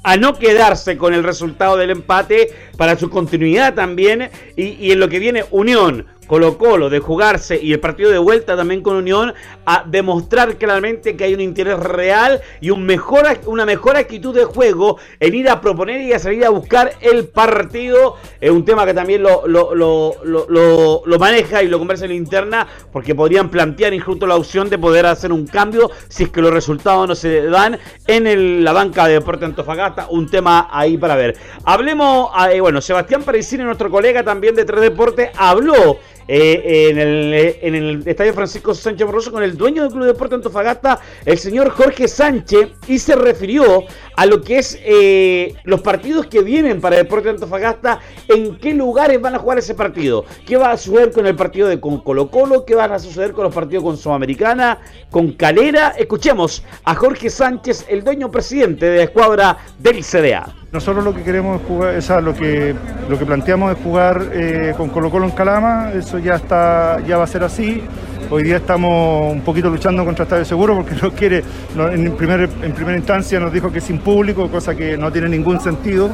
a 0.03 0.17
no 0.17 0.39
quedarse 0.39 0.97
con 0.97 1.15
el 1.15 1.23
resultado 1.23 1.77
del 1.77 1.91
empate 1.91 2.49
para 2.77 2.97
su 2.97 3.09
continuidad 3.09 3.75
también 3.75 4.31
y 4.57 4.93
en 4.93 5.01
lo 5.01 5.09
que 5.09 5.19
viene 5.19 5.45
Unión 5.51 6.07
Colo 6.27 6.57
Colo 6.57 6.89
de 6.89 7.01
jugarse 7.01 7.61
y 7.61 7.73
el 7.73 7.81
partido 7.81 8.11
de 8.11 8.19
vuelta 8.19 8.57
también 8.57 8.83
con 8.83 8.97
Unión 8.97 9.35
a 9.67 9.85
demostrar 9.87 10.57
claramente 10.57 11.17
que 11.17 11.25
hay 11.25 11.35
un 11.35 11.41
interés 11.41 11.79
real 11.79 12.41
y 12.61 12.71
un 12.71 12.85
mejor, 12.87 13.27
una 13.47 13.67
mejor 13.67 13.97
actitud 13.97 14.35
de 14.35 14.45
juego 14.45 14.99
en 15.21 15.35
ir 15.35 15.49
a 15.51 15.61
proponer 15.61 16.01
y 16.01 16.13
a 16.13 16.19
salir 16.19 16.45
a 16.45 16.51
buscar 16.51 16.93
el 17.01 17.27
partido. 17.27 18.17
Es 18.41 18.51
un 18.51 18.65
tema 18.65 18.87
que 18.87 18.95
también 18.95 19.23
lo, 19.23 19.47
lo, 19.47 19.75
lo, 19.75 21.03
lo 21.05 21.19
maneja 21.19 21.63
y 21.63 21.69
lo 21.69 21.79
conversa 21.79 22.05
en 22.05 22.13
la 22.13 22.17
interna 22.17 22.67
porque 22.93 23.15
podrían 23.15 23.51
plantear 23.51 23.93
incluso 23.93 24.27
la 24.27 24.37
opción 24.37 24.71
de 24.71 24.79
poder 24.79 25.07
hacer 25.07 25.33
un 25.33 25.47
cambio 25.47 25.91
si 26.09 26.25
es 26.25 26.29
que 26.31 26.41
los 26.41 26.53
resultados 26.53 27.09
no 27.09 27.15
se 27.15 27.43
dan 27.43 27.79
en 28.07 28.65
la 28.65 28.73
banca 28.73 29.07
de 29.07 29.15
Deporte 29.15 29.45
Antofagasta. 29.45 30.07
Un 30.11 30.29
tema 30.29 30.69
ahí 30.71 30.97
para 30.97 31.17
ver. 31.17 31.37
Hablemos, 31.65 32.31
eh, 32.51 32.61
bueno, 32.61 32.81
Sebastián 32.81 33.23
Parisini, 33.23 33.65
nuestro 33.65 33.91
colega 33.91 34.23
también 34.23 34.55
de 34.55 34.65
Tres 34.65 34.81
Deportes, 34.81 35.31
habló 35.37 35.99
eh, 36.27 36.89
en, 36.91 36.99
el, 36.99 37.57
en, 37.61 37.75
el, 37.75 38.09
estadio 38.09 38.33
Francisco 38.33 38.75
Sánchez 38.75 39.07
Borroso 39.07 39.31
con 39.31 39.43
el 39.43 39.57
dueño 39.57 39.83
del 39.83 39.91
Club 39.91 40.03
de 40.03 40.13
Deporte 40.13 40.35
Antofagasta, 40.35 41.01
el 41.25 41.39
señor 41.39 41.71
Jorge 41.71 42.09
Sánchez, 42.09 42.71
y 42.89 42.99
se 42.99 43.15
refirió 43.15 43.85
a 44.17 44.27
lo 44.27 44.41
que 44.43 44.59
es 44.59 44.79
eh, 44.85 45.55
los 45.65 45.83
partidos 45.83 46.27
que 46.27 46.43
vienen 46.43 46.81
para 46.81 46.97
Deporte 46.97 47.29
Antofagasta, 47.29 48.01
en 48.29 48.57
qué 48.57 48.75
lugares 48.75 49.21
van 49.21 49.35
a 49.35 49.39
jugar 49.39 49.59
ese 49.59 49.75
partido, 49.75 50.25
qué 50.47 50.57
va 50.57 50.73
a 50.73 50.77
suceder 50.77 51.13
con 51.13 51.27
el 51.27 51.37
partido 51.37 51.69
de 51.69 51.81
con 51.81 52.01
Colo 52.01 52.31
Colo, 52.31 52.65
qué 52.65 52.75
van 52.75 52.93
a 52.93 52.99
suceder 52.99 53.33
con 53.33 53.45
los 53.45 53.55
partidos 53.55 53.85
con 53.85 53.97
Sudamericana, 53.97 54.79
con 55.11 55.33
Calera. 55.33 55.95
Escuchemos 55.99 56.63
a 56.85 56.95
Jorge 56.95 57.29
Sánchez, 57.31 57.87
el 57.89 58.03
dueño 58.03 58.31
presidente 58.31 58.87
de 58.87 58.97
la 58.99 59.05
escuadra 59.05 59.59
del 59.79 60.03
CDA. 60.03 60.64
Nosotros 60.75 61.05
lo 61.05 61.15
que 61.15 61.23
queremos 61.23 61.61
es 61.61 61.69
jugar, 61.69 61.95
o 61.95 62.21
lo 62.21 62.35
que 62.35 62.75
lo 63.09 63.17
que 63.17 63.25
planteamos 63.25 63.71
es 63.71 63.79
jugar 63.81 64.21
eh, 64.33 64.75
con 64.77 64.89
Colo 64.89 65.09
Colo 65.09 65.27
en 65.27 65.31
Calama, 65.31 65.93
eso 65.93 66.19
ya 66.19 66.35
está, 66.35 66.99
ya 67.07 67.17
va 67.17 67.23
a 67.23 67.29
ser 67.29 67.45
así. 67.45 67.81
Hoy 68.29 68.43
día 68.43 68.57
estamos 68.57 69.33
un 69.33 69.43
poquito 69.43 69.71
luchando 69.71 70.05
contra 70.05 70.25
Estadio 70.25 70.45
Seguro 70.45 70.75
porque 70.75 70.97
no 71.01 71.13
quiere, 71.13 71.45
en, 71.77 72.17
primer, 72.17 72.51
en 72.61 72.73
primera 72.73 72.99
instancia 72.99 73.39
nos 73.39 73.53
dijo 73.53 73.71
que 73.71 73.79
es 73.79 73.85
sin 73.85 73.99
público, 73.99 74.51
cosa 74.51 74.75
que 74.75 74.97
no 74.97 75.13
tiene 75.13 75.29
ningún 75.29 75.61
sentido. 75.61 76.11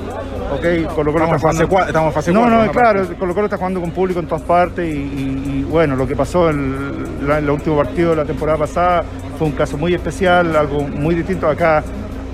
Okay, 0.59 0.85
Colo 0.95 1.11
-Colo 1.11 1.23
estamos, 1.37 1.55
está 1.55 1.67
jugando, 1.67 1.89
estamos 1.89 2.15
fase 2.15 2.31
No, 2.31 2.51
no, 2.51 2.71
claro, 2.71 3.07
Colo 3.19 3.35
Colo 3.35 3.47
está 3.47 3.57
jugando 3.57 3.81
con 3.81 3.93
público 3.93 4.21
en 4.21 4.27
todas 4.27 4.43
partes 4.43 4.87
y, 4.95 5.65
bueno, 5.71 5.97
lo 5.97 6.07
que 6.07 6.15
pasó 6.15 6.51
en, 6.51 7.07
el 7.35 7.49
último 7.49 7.79
partido 7.79 8.11
de 8.11 8.17
la 8.17 8.25
temporada 8.27 8.59
pasada 8.59 9.05
fue 9.39 9.47
un 9.47 9.55
caso 9.55 9.79
muy 9.79 9.95
especial, 9.95 10.55
algo 10.55 10.87
muy 10.87 11.15
distinto 11.15 11.49
acá 11.49 11.83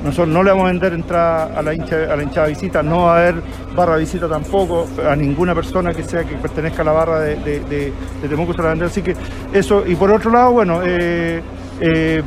nosotros 0.04 0.28
no 0.28 0.42
le 0.42 0.50
vamos 0.50 0.64
a 0.64 0.68
vender 0.68 0.92
entrada 0.92 1.58
a 1.58 1.62
la 1.62 1.74
hincha 1.74 2.12
a 2.12 2.16
la 2.16 2.22
hinchada 2.22 2.46
visita, 2.46 2.82
no 2.82 3.02
va 3.04 3.16
a 3.16 3.20
haber 3.20 3.42
barra 3.74 3.96
visita 3.96 4.28
tampoco 4.28 4.86
a 5.08 5.16
ninguna 5.16 5.54
persona 5.54 5.92
que 5.92 6.02
sea 6.02 6.24
que 6.24 6.36
pertenezca 6.36 6.82
a 6.82 6.84
la 6.84 6.92
barra 6.92 7.20
de, 7.20 7.36
de, 7.36 7.60
de, 7.60 7.92
Temuco 8.28 8.52
se 8.52 8.62
la 8.62 8.70
vender. 8.70 8.88
Así 8.88 9.02
que 9.02 9.14
eso, 9.52 9.84
y 9.86 9.94
por 9.94 10.10
otro 10.10 10.30
lado, 10.30 10.52
bueno, 10.52 10.80
eh, 10.84 11.42
eh, 11.80 12.22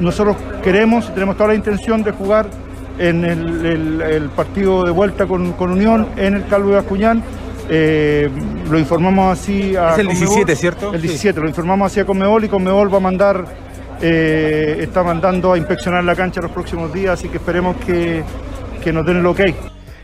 nosotros 0.00 0.36
queremos 0.62 1.08
y 1.08 1.12
tenemos 1.12 1.36
toda 1.36 1.50
la 1.50 1.54
intención 1.54 2.02
de 2.02 2.12
jugar 2.12 2.46
en 2.98 3.24
el, 3.24 4.30
partido 4.36 4.84
de 4.84 4.90
vuelta 4.90 5.26
con, 5.26 5.54
Unión 5.58 6.06
en 6.16 6.34
el 6.34 6.46
Calvo 6.46 6.70
de 6.70 6.76
Bascuñán. 6.76 7.22
Eh, 7.68 8.28
lo 8.70 8.78
informamos 8.78 9.38
así 9.38 9.76
a. 9.76 9.92
Es 9.92 9.98
el 9.98 10.08
17, 10.08 10.56
¿cierto? 10.56 10.92
El 10.92 11.00
17, 11.00 11.40
lo 11.40 11.48
informamos 11.48 11.90
así 11.90 12.00
a 12.00 12.04
Conmebol 12.04 12.44
y 12.44 12.48
Conmebol 12.48 12.92
va 12.92 12.98
a 12.98 13.00
mandar, 13.00 13.44
eh, 14.02 14.78
está 14.80 15.02
mandando 15.02 15.52
a 15.52 15.58
inspeccionar 15.58 16.04
la 16.04 16.14
cancha 16.14 16.40
los 16.40 16.50
próximos 16.50 16.92
días, 16.92 17.18
así 17.18 17.28
que 17.28 17.38
esperemos 17.38 17.76
que, 17.76 18.22
que 18.82 18.92
nos 18.92 19.06
den 19.06 19.18
el 19.18 19.26
ok 19.26 19.40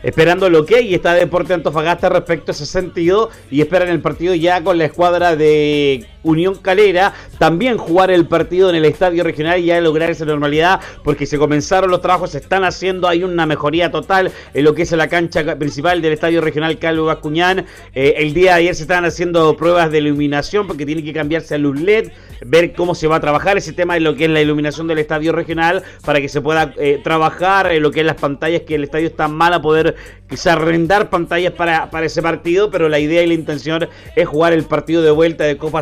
esperando 0.03 0.49
lo 0.49 0.65
que 0.65 0.81
y 0.81 0.95
está 0.95 1.13
Deporte 1.13 1.53
Antofagasta 1.53 2.09
respecto 2.09 2.51
a 2.51 2.53
ese 2.53 2.65
sentido 2.65 3.29
y 3.51 3.61
esperan 3.61 3.89
el 3.89 4.01
partido 4.01 4.33
ya 4.33 4.63
con 4.63 4.77
la 4.77 4.85
escuadra 4.85 5.35
de 5.35 6.05
Unión 6.23 6.55
Calera, 6.55 7.13
también 7.37 7.77
jugar 7.77 8.11
el 8.11 8.27
partido 8.27 8.69
en 8.69 8.75
el 8.75 8.85
estadio 8.85 9.23
regional 9.23 9.59
y 9.59 9.65
ya 9.65 9.79
lograr 9.79 10.09
esa 10.09 10.25
normalidad 10.25 10.81
porque 11.03 11.25
se 11.25 11.37
comenzaron 11.37 11.89
los 11.89 12.01
trabajos, 12.01 12.31
se 12.31 12.39
están 12.39 12.63
haciendo, 12.63 13.07
hay 13.07 13.23
una 13.23 13.45
mejoría 13.45 13.91
total 13.91 14.31
en 14.53 14.63
lo 14.63 14.75
que 14.75 14.83
es 14.83 14.91
la 14.91 15.07
cancha 15.07 15.57
principal 15.57 16.01
del 16.01 16.13
estadio 16.13 16.41
regional 16.41 16.77
Calvo 16.77 17.05
Bascuñán. 17.05 17.65
Eh, 17.93 18.15
el 18.17 18.33
día 18.33 18.53
de 18.53 18.59
ayer 18.59 18.75
se 18.75 18.81
estaban 18.83 19.05
haciendo 19.05 19.55
pruebas 19.55 19.91
de 19.91 19.99
iluminación 19.99 20.67
porque 20.67 20.85
tiene 20.85 21.03
que 21.03 21.13
cambiarse 21.13 21.55
a 21.55 21.57
luz 21.57 21.79
LED, 21.79 22.11
ver 22.45 22.73
cómo 22.73 22.95
se 22.95 23.07
va 23.07 23.17
a 23.17 23.19
trabajar 23.19 23.57
ese 23.57 23.73
tema 23.73 23.93
de 23.93 24.01
lo 24.01 24.15
que 24.15 24.25
es 24.25 24.29
la 24.29 24.41
iluminación 24.41 24.87
del 24.87 24.99
estadio 24.99 25.31
regional 25.31 25.83
para 26.05 26.19
que 26.19 26.29
se 26.29 26.41
pueda 26.41 26.73
eh, 26.77 26.99
trabajar 27.03 27.71
en 27.71 27.81
lo 27.83 27.91
que 27.91 28.01
es 28.01 28.05
las 28.05 28.15
pantallas 28.15 28.63
que 28.63 28.75
el 28.75 28.83
estadio 28.83 29.07
está 29.07 29.27
mal 29.27 29.53
a 29.53 29.61
poder 29.61 29.95
quizá 30.29 30.53
arrendar 30.53 31.09
pantallas 31.09 31.53
para, 31.53 31.89
para 31.89 32.05
ese 32.05 32.21
partido, 32.21 32.69
pero 32.69 32.87
la 32.87 32.99
idea 32.99 33.23
y 33.23 33.27
la 33.27 33.33
intención 33.33 33.87
es 34.15 34.27
jugar 34.27 34.53
el 34.53 34.63
partido 34.63 35.01
de 35.01 35.11
vuelta 35.11 35.43
de 35.43 35.57
Copa 35.57 35.81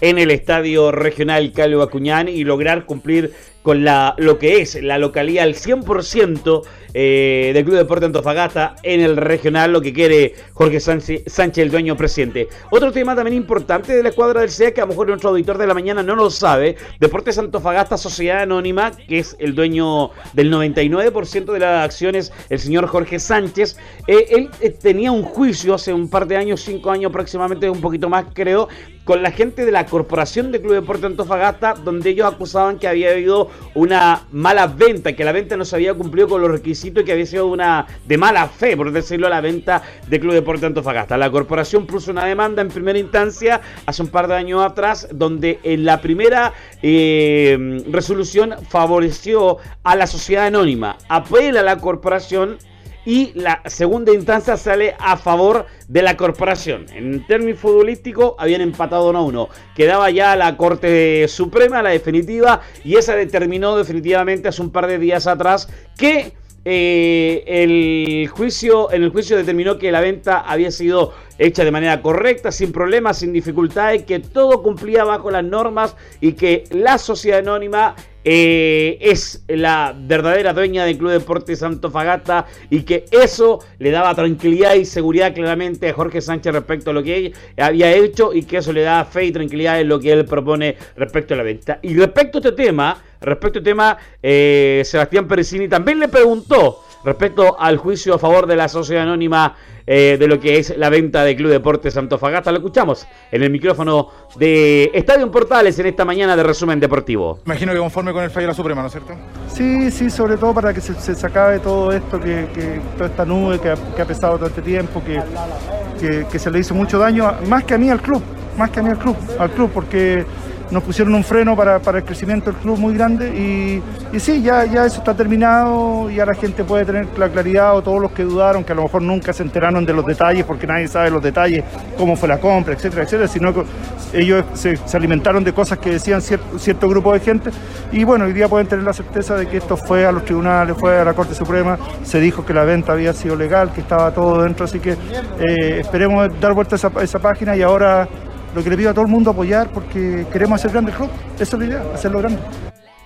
En 0.00 0.18
el 0.18 0.30
estadio 0.30 0.90
regional 0.90 1.52
Calvo 1.52 1.82
Acuñán 1.82 2.28
y 2.28 2.44
lograr 2.44 2.84
cumplir 2.86 3.32
con 3.62 3.84
la, 3.84 4.14
lo 4.18 4.38
que 4.38 4.60
es 4.60 4.80
la 4.82 4.98
localidad 4.98 5.44
al 5.44 5.54
100% 5.54 6.62
eh, 6.92 7.52
del 7.54 7.64
Club 7.64 7.76
Deporte 7.76 8.06
Antofagasta 8.06 8.74
en 8.82 9.00
el 9.00 9.16
regional, 9.16 9.72
lo 9.72 9.80
que 9.80 9.92
quiere 9.92 10.34
Jorge 10.54 10.80
Sánchez, 10.80 11.58
el 11.58 11.70
dueño 11.70 11.96
presidente. 11.96 12.48
Otro 12.70 12.90
tema 12.90 13.14
también 13.14 13.36
importante 13.36 13.94
de 13.94 14.02
la 14.02 14.08
escuadra 14.08 14.40
del 14.40 14.50
CEA, 14.50 14.72
que 14.72 14.80
a 14.80 14.84
lo 14.84 14.90
mejor 14.90 15.08
nuestro 15.08 15.30
auditor 15.30 15.58
de 15.58 15.66
la 15.66 15.74
mañana 15.74 16.02
no 16.02 16.16
lo 16.16 16.30
sabe, 16.30 16.76
Deportes 16.98 17.38
Antofagasta, 17.38 17.96
Sociedad 17.96 18.42
Anónima, 18.42 18.90
que 18.90 19.20
es 19.20 19.36
el 19.38 19.54
dueño 19.54 20.10
del 20.32 20.52
99% 20.52 21.52
de 21.52 21.58
las 21.58 21.84
acciones, 21.84 22.32
el 22.48 22.58
señor 22.58 22.86
Jorge 22.86 23.20
Sánchez, 23.20 23.76
eh, 24.06 24.26
él 24.30 24.50
eh, 24.60 24.70
tenía 24.70 25.12
un 25.12 25.22
juicio 25.22 25.74
hace 25.74 25.92
un 25.92 26.08
par 26.08 26.26
de 26.26 26.36
años, 26.36 26.60
cinco 26.62 26.90
años 26.90 27.10
aproximadamente, 27.10 27.70
un 27.70 27.80
poquito 27.80 28.08
más 28.08 28.24
creo, 28.32 28.68
con 29.04 29.22
la 29.22 29.30
gente 29.30 29.64
de 29.64 29.72
la 29.72 29.86
Corporación 29.86 30.52
de 30.52 30.60
Club 30.60 30.74
Deporte 30.74 31.06
Antofagasta, 31.06 31.74
donde 31.74 32.10
ellos 32.10 32.32
acusaban 32.32 32.78
que 32.78 32.88
había 32.88 33.10
habido 33.10 33.49
una 33.74 34.22
mala 34.32 34.66
venta, 34.66 35.14
que 35.14 35.24
la 35.24 35.32
venta 35.32 35.56
no 35.56 35.64
se 35.64 35.76
había 35.76 35.94
cumplido 35.94 36.28
con 36.28 36.40
los 36.40 36.50
requisitos 36.50 37.02
y 37.02 37.06
que 37.06 37.12
había 37.12 37.26
sido 37.26 37.46
una 37.46 37.86
de 38.06 38.18
mala 38.18 38.48
fe, 38.48 38.76
por 38.76 38.90
decirlo, 38.92 39.28
la 39.28 39.40
venta 39.40 39.82
de 40.08 40.20
Club 40.20 40.34
Deporte 40.34 40.66
Antofagasta. 40.66 41.16
La 41.16 41.30
corporación 41.30 41.86
puso 41.86 42.10
una 42.10 42.24
demanda 42.24 42.62
en 42.62 42.68
primera 42.68 42.98
instancia 42.98 43.60
hace 43.86 44.02
un 44.02 44.08
par 44.08 44.28
de 44.28 44.34
años 44.34 44.62
atrás, 44.64 45.08
donde 45.12 45.58
en 45.62 45.84
la 45.84 46.00
primera 46.00 46.52
eh, 46.82 47.82
resolución 47.90 48.54
favoreció 48.68 49.58
a 49.82 49.96
la 49.96 50.06
sociedad 50.06 50.46
anónima, 50.46 50.96
apela 51.08 51.60
a 51.60 51.64
la 51.64 51.78
corporación 51.78 52.58
y 53.04 53.32
la 53.34 53.62
segunda 53.66 54.12
instancia 54.12 54.56
sale 54.56 54.94
a 54.98 55.16
favor 55.16 55.66
de 55.88 56.02
la 56.02 56.16
corporación. 56.16 56.86
En 56.92 57.26
términos 57.26 57.60
futbolísticos 57.60 58.34
habían 58.38 58.60
empatado 58.60 59.10
1 59.10 59.18
a 59.18 59.22
1. 59.22 59.48
Quedaba 59.74 60.10
ya 60.10 60.36
la 60.36 60.56
Corte 60.56 61.26
Suprema, 61.28 61.82
la 61.82 61.90
definitiva, 61.90 62.60
y 62.84 62.96
esa 62.96 63.14
determinó 63.14 63.76
definitivamente 63.76 64.48
hace 64.48 64.62
un 64.62 64.70
par 64.70 64.86
de 64.86 64.98
días 64.98 65.26
atrás 65.26 65.68
que 65.96 66.34
eh, 66.66 67.42
el 67.46 68.28
juicio, 68.28 68.92
en 68.92 69.02
el 69.02 69.10
juicio 69.10 69.36
determinó 69.36 69.78
que 69.78 69.90
la 69.90 70.02
venta 70.02 70.40
había 70.40 70.70
sido 70.70 71.14
hecha 71.38 71.64
de 71.64 71.70
manera 71.70 72.02
correcta, 72.02 72.52
sin 72.52 72.70
problemas, 72.70 73.18
sin 73.18 73.32
dificultades, 73.32 74.02
que 74.02 74.18
todo 74.18 74.62
cumplía 74.62 75.04
bajo 75.04 75.30
las 75.30 75.42
normas 75.42 75.96
y 76.20 76.32
que 76.32 76.64
la 76.70 76.98
sociedad 76.98 77.38
anónima 77.38 77.96
eh, 78.24 78.98
es 79.00 79.44
la 79.48 79.94
verdadera 79.96 80.52
dueña 80.52 80.84
del 80.84 80.98
Club 80.98 81.10
Deportes 81.12 81.64
Fagata 81.92 82.46
y 82.68 82.82
que 82.82 83.04
eso 83.10 83.60
le 83.78 83.90
daba 83.90 84.14
tranquilidad 84.14 84.74
y 84.74 84.84
seguridad 84.84 85.34
claramente 85.34 85.88
a 85.88 85.94
Jorge 85.94 86.20
Sánchez 86.20 86.52
respecto 86.52 86.90
a 86.90 86.92
lo 86.92 87.02
que 87.02 87.16
él 87.16 87.34
había 87.56 87.92
hecho 87.92 88.32
y 88.34 88.42
que 88.42 88.58
eso 88.58 88.72
le 88.72 88.82
da 88.82 89.04
fe 89.04 89.24
y 89.26 89.32
tranquilidad 89.32 89.80
en 89.80 89.88
lo 89.88 89.98
que 89.98 90.12
él 90.12 90.24
propone 90.24 90.76
respecto 90.96 91.34
a 91.34 91.38
la 91.38 91.42
venta. 91.42 91.78
Y 91.82 91.94
respecto 91.94 92.38
a 92.38 92.40
este 92.40 92.52
tema, 92.52 93.02
respecto 93.20 93.58
a 93.58 93.60
este 93.60 93.70
tema, 93.70 93.98
eh, 94.22 94.82
Sebastián 94.84 95.26
Peresini 95.26 95.68
también 95.68 95.98
le 95.98 96.08
preguntó 96.08 96.84
respecto 97.04 97.58
al 97.58 97.78
juicio 97.78 98.14
a 98.14 98.18
favor 98.18 98.46
de 98.46 98.56
la 98.56 98.68
sociedad 98.68 99.04
anónima 99.04 99.56
eh, 99.86 100.16
de 100.18 100.28
lo 100.28 100.38
que 100.38 100.58
es 100.58 100.76
la 100.76 100.88
venta 100.88 101.24
de 101.24 101.34
Club 101.34 101.50
Deportes 101.50 101.96
Antofagasta. 101.96 102.52
Lo 102.52 102.58
escuchamos 102.58 103.06
en 103.32 103.42
el 103.42 103.50
micrófono 103.50 104.08
de 104.36 104.90
Estadio 104.94 105.30
Portales 105.30 105.78
en 105.78 105.86
esta 105.86 106.04
mañana 106.04 106.36
de 106.36 106.42
resumen 106.42 106.78
deportivo. 106.78 107.40
Imagino 107.44 107.72
que 107.72 107.78
conforme 107.78 108.09
con 108.12 108.24
el 108.24 108.30
fallo 108.30 108.46
de 108.46 108.48
la 108.48 108.54
Suprema, 108.54 108.82
¿no 108.82 108.88
es 108.88 108.92
cierto? 108.92 109.14
Sí, 109.52 109.90
sí, 109.90 110.10
sobre 110.10 110.36
todo 110.36 110.54
para 110.54 110.72
que 110.72 110.80
se, 110.80 110.94
se 110.94 111.26
acabe 111.26 111.58
todo 111.58 111.92
esto, 111.92 112.20
que, 112.20 112.80
toda 112.96 113.10
esta 113.10 113.24
nube 113.24 113.58
que 113.58 113.70
ha, 113.70 114.04
pesado 114.04 114.36
todo 114.36 114.48
este 114.48 114.62
tiempo, 114.62 115.02
que, 115.04 116.26
que 116.30 116.38
se 116.38 116.50
le 116.50 116.58
hizo 116.58 116.74
mucho 116.74 116.98
daño, 116.98 117.32
más 117.48 117.64
que 117.64 117.74
a 117.74 117.78
mí 117.78 117.90
al 117.90 118.00
club, 118.00 118.22
más 118.56 118.70
que 118.70 118.80
a 118.80 118.82
mí 118.82 118.90
al 118.90 118.98
club, 118.98 119.16
al 119.38 119.50
club, 119.50 119.70
porque 119.72 120.24
nos 120.70 120.82
pusieron 120.82 121.14
un 121.14 121.24
freno 121.24 121.56
para, 121.56 121.76
el 121.76 122.04
crecimiento 122.04 122.50
del 122.50 122.60
club 122.60 122.78
muy 122.78 122.94
grande 122.94 123.28
y, 123.28 123.82
y, 124.14 124.20
sí, 124.20 124.42
ya, 124.42 124.64
ya 124.64 124.86
eso 124.86 124.98
está 124.98 125.14
terminado, 125.14 126.08
ya 126.10 126.24
la 126.24 126.34
gente 126.34 126.64
puede 126.64 126.84
tener 126.84 127.06
la 127.18 127.28
claridad 127.28 127.76
o 127.76 127.82
todos 127.82 128.00
los 128.00 128.12
que 128.12 128.22
dudaron, 128.22 128.64
que 128.64 128.72
a 128.72 128.76
lo 128.76 128.82
mejor 128.82 129.02
nunca 129.02 129.32
se 129.32 129.42
enteraron 129.42 129.84
de 129.84 129.92
los 129.92 130.06
detalles 130.06 130.44
porque 130.44 130.66
nadie 130.66 130.88
sabe 130.88 131.10
los 131.10 131.22
detalles, 131.22 131.64
cómo 131.96 132.16
fue 132.16 132.28
la 132.28 132.38
compra, 132.38 132.74
etcétera, 132.74 133.02
etcétera, 133.02 133.28
sino 133.28 133.52
que 133.52 133.64
ellos 134.12 134.44
se, 134.54 134.78
alimentaron 134.94 135.44
de 135.44 135.52
cosas 135.52 135.78
que 135.78 135.90
decían 135.90 136.20
cierto, 136.22 136.88
grupo 136.88 137.12
de 137.12 137.20
gente. 137.20 137.50
Y 137.92 138.04
bueno, 138.04 138.24
hoy 138.24 138.32
día 138.32 138.48
pueden 138.48 138.66
tener 138.66 138.84
la 138.84 138.92
certeza 138.92 139.36
de 139.36 139.46
que 139.46 139.56
esto 139.58 139.76
fue 139.76 140.06
a 140.06 140.12
los 140.12 140.24
tribunales, 140.24 140.76
fue 140.76 140.98
a 140.98 141.04
la 141.04 141.14
Corte 141.14 141.34
Suprema, 141.34 141.78
se 142.02 142.20
dijo 142.20 142.44
que 142.44 142.54
la 142.54 142.64
venta 142.64 142.92
había 142.92 143.12
sido 143.12 143.36
legal, 143.36 143.72
que 143.72 143.80
estaba 143.80 144.10
todo 144.12 144.42
dentro, 144.42 144.64
así 144.64 144.78
que 144.78 144.92
eh, 144.92 145.80
esperemos 145.80 146.28
dar 146.40 146.52
vuelta 146.54 146.76
esa, 146.76 146.90
a 146.94 147.02
esa 147.02 147.18
página 147.18 147.56
y 147.56 147.62
ahora 147.62 148.08
lo 148.54 148.62
que 148.62 148.70
le 148.70 148.76
pido 148.76 148.90
a 148.90 148.94
todo 148.94 149.04
el 149.04 149.10
mundo 149.10 149.30
apoyar 149.30 149.70
porque 149.70 150.26
queremos 150.32 150.60
hacer 150.60 150.72
grande 150.72 150.90
el 150.90 150.96
club. 150.96 151.10
Esa 151.38 151.56
es 151.56 151.60
la 151.60 151.64
idea, 151.64 151.82
hacerlo 151.94 152.18
grande 152.18 152.40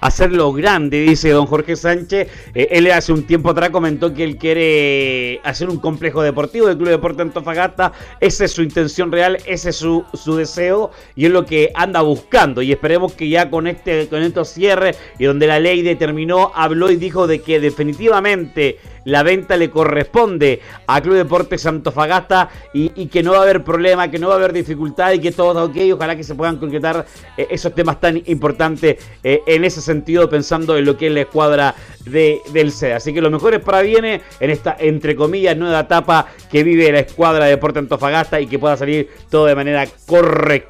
hacerlo 0.04 0.52
grande, 0.52 1.00
dice 1.00 1.30
don 1.30 1.46
Jorge 1.46 1.76
Sánchez. 1.76 2.28
Eh, 2.54 2.68
él 2.72 2.90
hace 2.90 3.10
un 3.10 3.22
tiempo 3.26 3.48
atrás 3.48 3.70
comentó 3.70 4.12
que 4.12 4.22
él 4.22 4.36
quiere 4.36 5.40
hacer 5.44 5.70
un 5.70 5.78
complejo 5.78 6.22
deportivo 6.22 6.66
del 6.66 6.76
Club 6.76 6.90
Deporte 6.90 7.22
Antofagasta. 7.22 7.92
Esa 8.20 8.44
es 8.44 8.52
su 8.52 8.62
intención 8.62 9.10
real, 9.10 9.38
ese 9.46 9.70
es 9.70 9.76
su, 9.76 10.04
su, 10.12 10.36
deseo 10.36 10.90
y 11.16 11.24
es 11.24 11.32
lo 11.32 11.46
que 11.46 11.72
anda 11.74 12.02
buscando. 12.02 12.60
Y 12.60 12.70
esperemos 12.70 13.14
que 13.14 13.30
ya 13.30 13.48
con, 13.48 13.66
este, 13.66 14.06
con 14.08 14.22
estos 14.22 14.50
cierres 14.50 14.98
y 15.18 15.24
donde 15.24 15.46
la 15.46 15.58
ley 15.58 15.80
determinó, 15.80 16.52
habló 16.54 16.90
y 16.90 16.96
dijo 16.96 17.26
de 17.26 17.40
que 17.40 17.58
definitivamente 17.58 18.78
la 19.04 19.22
venta 19.22 19.56
le 19.56 19.70
corresponde 19.70 20.60
a 20.86 21.00
Club 21.00 21.16
Deportes 21.16 21.66
Antofagasta 21.66 22.48
y, 22.72 22.92
y, 22.94 23.06
que 23.06 23.22
no 23.22 23.32
va 23.32 23.38
a 23.38 23.42
haber 23.42 23.64
problema, 23.64 24.10
que 24.10 24.18
no 24.18 24.28
va 24.28 24.34
a 24.34 24.36
haber 24.36 24.52
dificultad 24.52 25.12
y 25.12 25.18
que 25.20 25.32
todo 25.32 25.50
está 25.50 25.64
ok. 25.64 25.94
Ojalá 25.94 26.16
que 26.16 26.24
se 26.24 26.34
puedan 26.34 26.56
concretar 26.56 27.06
eh, 27.36 27.46
esos 27.50 27.74
temas 27.74 28.00
tan 28.00 28.22
importantes 28.26 28.96
eh, 29.22 29.42
en 29.46 29.64
ese 29.64 29.80
sentido, 29.80 30.28
pensando 30.28 30.76
en 30.76 30.84
lo 30.84 30.96
que 30.96 31.08
es 31.08 31.12
la 31.12 31.20
escuadra 31.22 31.74
de, 32.04 32.40
del 32.52 32.72
CEDA. 32.72 32.96
Así 32.96 33.12
que 33.12 33.20
lo 33.20 33.30
mejor 33.30 33.54
es 33.54 33.60
para 33.60 33.82
viene 33.82 34.22
en 34.40 34.50
esta, 34.50 34.76
entre 34.78 35.16
comillas, 35.16 35.56
nueva 35.56 35.80
etapa 35.80 36.26
que 36.50 36.62
vive 36.62 36.90
la 36.92 37.00
escuadra 37.00 37.44
de 37.44 37.52
Deportes 37.52 37.80
Antofagasta 37.80 38.40
y 38.40 38.46
que 38.46 38.58
pueda 38.58 38.76
salir 38.76 39.08
todo 39.30 39.46
de 39.46 39.54
manera 39.54 39.86
correcta. 40.06 40.64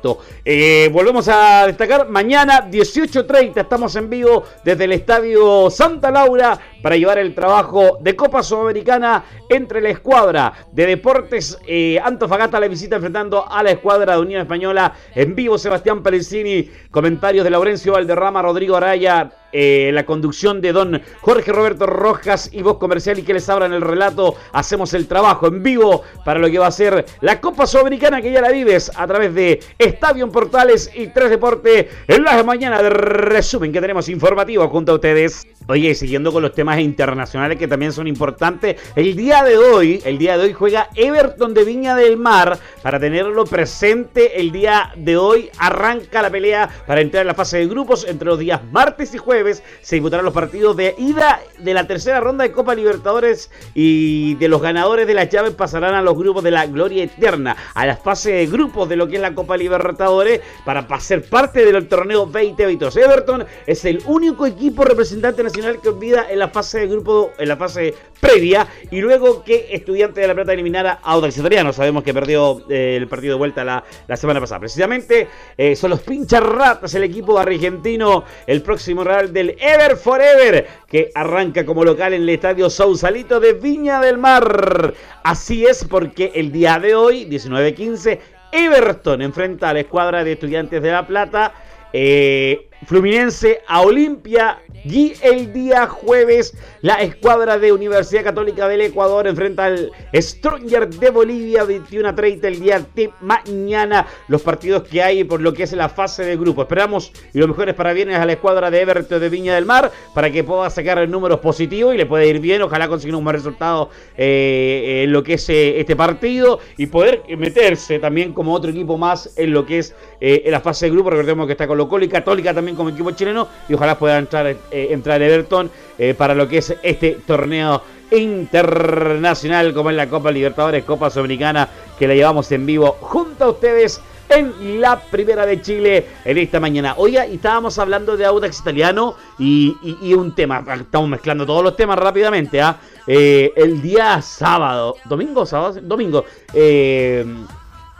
Eh, 0.44 0.90
volvemos 0.92 1.28
a 1.28 1.66
destacar, 1.66 2.08
mañana 2.10 2.68
18.30 2.70 3.60
estamos 3.60 3.94
en 3.96 4.10
vivo 4.10 4.44
desde 4.64 4.84
el 4.84 4.92
Estadio 4.92 5.70
Santa 5.70 6.10
Laura 6.10 6.58
para 6.84 6.98
llevar 6.98 7.16
el 7.16 7.34
trabajo 7.34 7.96
de 8.02 8.14
Copa 8.14 8.42
Sudamericana 8.42 9.24
entre 9.48 9.80
la 9.80 9.88
escuadra 9.88 10.52
de 10.70 10.84
Deportes 10.84 11.58
eh, 11.66 11.98
Antofagasta, 11.98 12.60
la 12.60 12.68
visita 12.68 12.96
enfrentando 12.96 13.50
a 13.50 13.62
la 13.62 13.70
escuadra 13.70 14.16
de 14.16 14.20
Unión 14.20 14.42
Española. 14.42 14.92
En 15.14 15.34
vivo 15.34 15.56
Sebastián 15.56 16.02
Pellicini, 16.02 16.68
comentarios 16.90 17.42
de 17.42 17.48
Laurencio 17.50 17.94
Valderrama, 17.94 18.42
Rodrigo 18.42 18.76
Araya, 18.76 19.30
eh, 19.56 19.92
la 19.94 20.04
conducción 20.04 20.60
de 20.60 20.72
don 20.72 21.00
Jorge 21.20 21.52
Roberto 21.52 21.86
Rojas 21.86 22.50
y 22.52 22.62
voz 22.62 22.78
comercial 22.78 23.20
y 23.20 23.22
que 23.22 23.34
les 23.34 23.48
abran 23.48 23.72
el 23.72 23.82
relato, 23.82 24.34
hacemos 24.50 24.92
el 24.94 25.06
trabajo 25.06 25.46
en 25.46 25.62
vivo 25.62 26.02
para 26.24 26.40
lo 26.40 26.50
que 26.50 26.58
va 26.58 26.66
a 26.66 26.72
ser 26.72 27.06
la 27.20 27.40
Copa 27.40 27.64
Sudamericana 27.64 28.20
que 28.20 28.32
ya 28.32 28.40
la 28.40 28.50
vives 28.50 28.90
a 28.96 29.06
través 29.06 29.32
de 29.32 29.60
Estadio 29.78 30.28
Portales 30.32 30.90
y 30.92 31.06
Tres 31.06 31.30
Deporte 31.30 31.88
en 32.08 32.24
la 32.24 32.42
mañana 32.42 32.82
de 32.82 32.90
resumen 32.90 33.72
que 33.72 33.80
tenemos 33.80 34.08
informativo 34.08 34.68
junto 34.68 34.90
a 34.90 34.94
ustedes. 34.96 35.46
Oye, 35.68 35.94
siguiendo 35.94 36.32
con 36.32 36.42
los 36.42 36.52
temas 36.52 36.80
internacionales 36.80 37.56
que 37.56 37.68
también 37.68 37.92
son 37.92 38.08
importantes, 38.08 38.76
el 38.96 39.14
día 39.14 39.44
de 39.44 39.56
hoy, 39.56 40.02
el 40.04 40.18
día 40.18 40.36
de 40.36 40.44
hoy 40.44 40.52
juega 40.52 40.90
Everton 40.96 41.54
de 41.54 41.64
Viña 41.64 41.94
del 41.94 42.16
Mar. 42.16 42.58
Para 42.82 42.98
tenerlo 42.98 43.44
presente, 43.44 44.40
el 44.40 44.50
día 44.50 44.92
de 44.96 45.16
hoy 45.16 45.48
arranca 45.58 46.20
la 46.20 46.28
pelea 46.28 46.68
para 46.86 47.00
entrar 47.00 47.22
en 47.22 47.28
la 47.28 47.34
fase 47.34 47.58
de 47.58 47.66
grupos. 47.66 48.04
Entre 48.06 48.26
los 48.26 48.38
días 48.38 48.60
martes 48.72 49.14
y 49.14 49.18
jueves 49.18 49.43
se 49.52 49.96
disputarán 49.96 50.24
los 50.24 50.34
partidos 50.34 50.76
de 50.76 50.94
ida 50.98 51.40
de 51.58 51.74
la 51.74 51.86
tercera 51.86 52.20
ronda 52.20 52.44
de 52.44 52.52
Copa 52.52 52.74
Libertadores 52.74 53.50
y 53.74 54.34
de 54.36 54.48
los 54.48 54.62
ganadores 54.62 55.06
de 55.06 55.14
las 55.14 55.28
llaves 55.28 55.54
pasarán 55.54 55.94
a 55.94 56.02
los 56.02 56.16
grupos 56.16 56.42
de 56.42 56.50
la 56.50 56.66
Gloria 56.66 57.04
Eterna, 57.04 57.56
a 57.74 57.86
la 57.86 57.96
fase 57.96 58.32
de 58.32 58.46
grupos 58.46 58.88
de 58.88 58.96
lo 58.96 59.08
que 59.08 59.16
es 59.16 59.22
la 59.22 59.34
Copa 59.34 59.56
Libertadores 59.56 60.40
para 60.64 60.86
ser 61.00 61.22
parte 61.28 61.64
del 61.64 61.86
torneo 61.88 62.26
2022. 62.26 62.96
Everton 62.96 63.44
es 63.66 63.84
el 63.84 64.02
único 64.06 64.46
equipo 64.46 64.84
representante 64.84 65.42
nacional 65.42 65.80
que 65.80 65.90
olvida 65.90 66.30
en 66.30 66.38
la 66.38 66.48
fase 66.48 66.80
de 66.80 66.86
grupo, 66.86 67.32
en 67.38 67.48
la 67.48 67.56
fase 67.56 67.94
previa, 68.20 68.66
y 68.90 69.00
luego 69.00 69.44
que 69.44 69.68
Estudiante 69.70 70.20
de 70.20 70.28
La 70.28 70.34
Plata 70.34 70.52
eliminara 70.52 71.00
a 71.02 71.12
Audax 71.12 71.36
Italiano. 71.36 71.72
Sabemos 71.72 72.02
que 72.02 72.14
perdió 72.14 72.64
eh, 72.70 72.96
el 72.96 73.06
partido 73.08 73.34
de 73.34 73.38
vuelta 73.38 73.64
la, 73.64 74.16
semana 74.16 74.40
pasada. 74.40 74.60
Precisamente 74.60 75.28
eh, 75.58 75.76
son 75.76 75.90
los 75.90 76.00
pincharratas, 76.00 76.94
el 76.94 77.04
equipo 77.04 77.38
argentino, 77.38 78.24
el 78.46 78.62
próximo 78.62 79.04
real 79.04 79.32
del 79.34 79.56
Ever 79.60 79.96
Forever, 79.96 80.66
que 80.88 81.10
arranca 81.14 81.66
como 81.66 81.84
local 81.84 82.14
en 82.14 82.22
el 82.22 82.28
estadio 82.30 82.70
Sausalito 82.70 83.40
de 83.40 83.52
Viña 83.52 84.00
del 84.00 84.16
Mar. 84.16 84.94
Así 85.22 85.66
es 85.66 85.84
porque 85.84 86.32
el 86.34 86.50
día 86.50 86.78
de 86.78 86.94
hoy, 86.94 87.26
19-15, 87.26 88.18
Everton 88.52 89.20
enfrenta 89.20 89.68
a 89.68 89.74
la 89.74 89.80
escuadra 89.80 90.24
de 90.24 90.32
Estudiantes 90.32 90.80
de 90.80 90.90
La 90.90 91.06
Plata. 91.06 91.52
Eh, 91.92 92.68
Fluminense 92.86 93.60
a 93.66 93.80
Olimpia 93.82 94.58
y 94.84 95.14
el 95.22 95.52
día 95.52 95.86
jueves 95.86 96.54
la 96.82 96.96
escuadra 96.96 97.58
de 97.58 97.72
Universidad 97.72 98.22
Católica 98.22 98.68
del 98.68 98.82
Ecuador 98.82 99.26
enfrenta 99.26 99.64
al 99.64 99.90
Stronger 100.14 100.88
de 100.90 101.10
Bolivia 101.10 101.64
21 101.64 102.06
a 102.06 102.14
30 102.14 102.48
el 102.48 102.60
día 102.60 102.84
de 102.94 103.10
mañana. 103.22 104.06
Los 104.28 104.42
partidos 104.42 104.82
que 104.82 105.02
hay 105.02 105.24
por 105.24 105.40
lo 105.40 105.54
que 105.54 105.62
es 105.62 105.72
la 105.72 105.88
fase 105.88 106.24
de 106.24 106.36
grupo. 106.36 106.62
Esperamos 106.62 107.12
y 107.32 107.38
lo 107.38 107.48
mejor 107.48 107.70
es 107.70 107.74
para 107.74 107.94
bienes 107.94 108.18
a 108.18 108.26
la 108.26 108.32
escuadra 108.32 108.70
de 108.70 108.82
Everton 108.82 109.20
de 109.20 109.28
Viña 109.30 109.54
del 109.54 109.64
Mar 109.64 109.90
para 110.14 110.30
que 110.30 110.44
pueda 110.44 110.68
sacar 110.68 111.08
números 111.08 111.40
positivos 111.40 111.94
y 111.94 111.96
le 111.96 112.04
pueda 112.04 112.26
ir 112.26 112.40
bien. 112.40 112.60
Ojalá 112.60 112.86
consiga 112.86 113.16
un 113.16 113.24
buen 113.24 113.36
resultado 113.36 113.88
eh, 114.18 115.04
en 115.04 115.12
lo 115.12 115.22
que 115.22 115.34
es 115.34 115.48
eh, 115.48 115.80
este 115.80 115.96
partido 115.96 116.58
y 116.76 116.86
poder 116.86 117.22
meterse 117.38 117.98
también 117.98 118.34
como 118.34 118.52
otro 118.52 118.70
equipo 118.70 118.98
más 118.98 119.32
en 119.38 119.52
lo 119.52 119.64
que 119.64 119.78
es 119.78 119.94
eh, 120.20 120.44
la 120.50 120.60
fase 120.60 120.86
de 120.86 120.90
grupo. 120.90 121.08
Recordemos 121.08 121.46
que 121.46 121.52
está 121.52 121.66
Colo 121.66 121.88
Colo 121.88 122.04
y 122.04 122.08
Católica 122.08 122.52
también 122.52 122.73
como 122.74 122.90
equipo 122.90 123.10
chileno 123.12 123.48
y 123.68 123.74
ojalá 123.74 123.98
pueda 123.98 124.18
entrar, 124.18 124.46
eh, 124.46 124.56
entrar 124.70 125.22
Everton 125.22 125.70
eh, 125.98 126.14
para 126.14 126.34
lo 126.34 126.48
que 126.48 126.58
es 126.58 126.74
este 126.82 127.18
torneo 127.26 127.82
internacional 128.10 129.72
como 129.74 129.90
es 129.90 129.96
la 129.96 130.08
Copa 130.08 130.30
Libertadores, 130.30 130.84
Copa 130.84 131.10
Sudamericana 131.10 131.68
que 131.98 132.06
la 132.06 132.14
llevamos 132.14 132.50
en 132.52 132.66
vivo 132.66 132.96
junto 133.00 133.44
a 133.44 133.50
ustedes 133.50 134.00
en 134.28 134.80
la 134.80 135.00
primera 135.00 135.46
de 135.46 135.60
Chile 135.60 136.06
en 136.24 136.38
esta 136.38 136.58
mañana. 136.58 136.94
Oiga, 136.96 137.26
y 137.26 137.34
estábamos 137.34 137.78
hablando 137.78 138.16
de 138.16 138.24
Audax 138.24 138.60
Italiano 138.60 139.14
y, 139.38 139.76
un 140.14 140.34
tema, 140.34 140.64
estamos 140.80 141.08
mezclando 141.08 141.44
todos 141.46 141.62
los 141.62 141.76
temas 141.76 141.98
rápidamente. 141.98 142.60
¿ah? 142.60 142.78
Eh, 143.06 143.52
el 143.56 143.82
día 143.82 144.20
sábado, 144.22 144.96
domingo, 145.04 145.44
sábado, 145.44 145.78
domingo, 145.82 146.24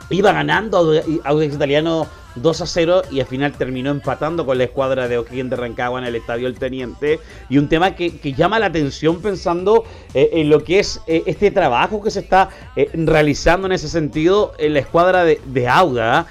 iba 0.09 0.31
ganando 0.31 0.77
Audax 1.23 1.53
Italiano 1.53 2.07
2 2.35 2.61
a 2.61 2.65
0 2.65 3.01
y 3.11 3.19
al 3.19 3.25
final 3.25 3.53
terminó 3.53 3.91
empatando 3.91 4.45
con 4.45 4.57
la 4.57 4.65
escuadra 4.65 5.07
de 5.07 5.17
O'Higgins 5.17 5.49
de 5.49 5.55
Rancagua 5.55 5.99
en 5.99 6.05
el 6.05 6.15
Estadio 6.15 6.47
El 6.47 6.57
Teniente. 6.59 7.19
Y 7.49 7.57
un 7.57 7.69
tema 7.69 7.95
que, 7.95 8.11
llama 8.35 8.59
la 8.59 8.67
atención 8.67 9.21
pensando 9.21 9.85
eh, 10.13 10.29
en 10.33 10.49
lo 10.49 10.63
que 10.63 10.79
es 10.79 11.01
eh, 11.07 11.23
este 11.25 11.51
trabajo 11.51 12.01
que 12.01 12.11
se 12.11 12.19
está 12.19 12.49
eh, 12.75 12.89
realizando 12.93 13.67
en 13.67 13.73
ese 13.73 13.87
sentido 13.87 14.53
en 14.57 14.73
la 14.73 14.79
escuadra 14.79 15.23
de, 15.23 15.39
de 15.45 15.67
Auda. 15.67 16.27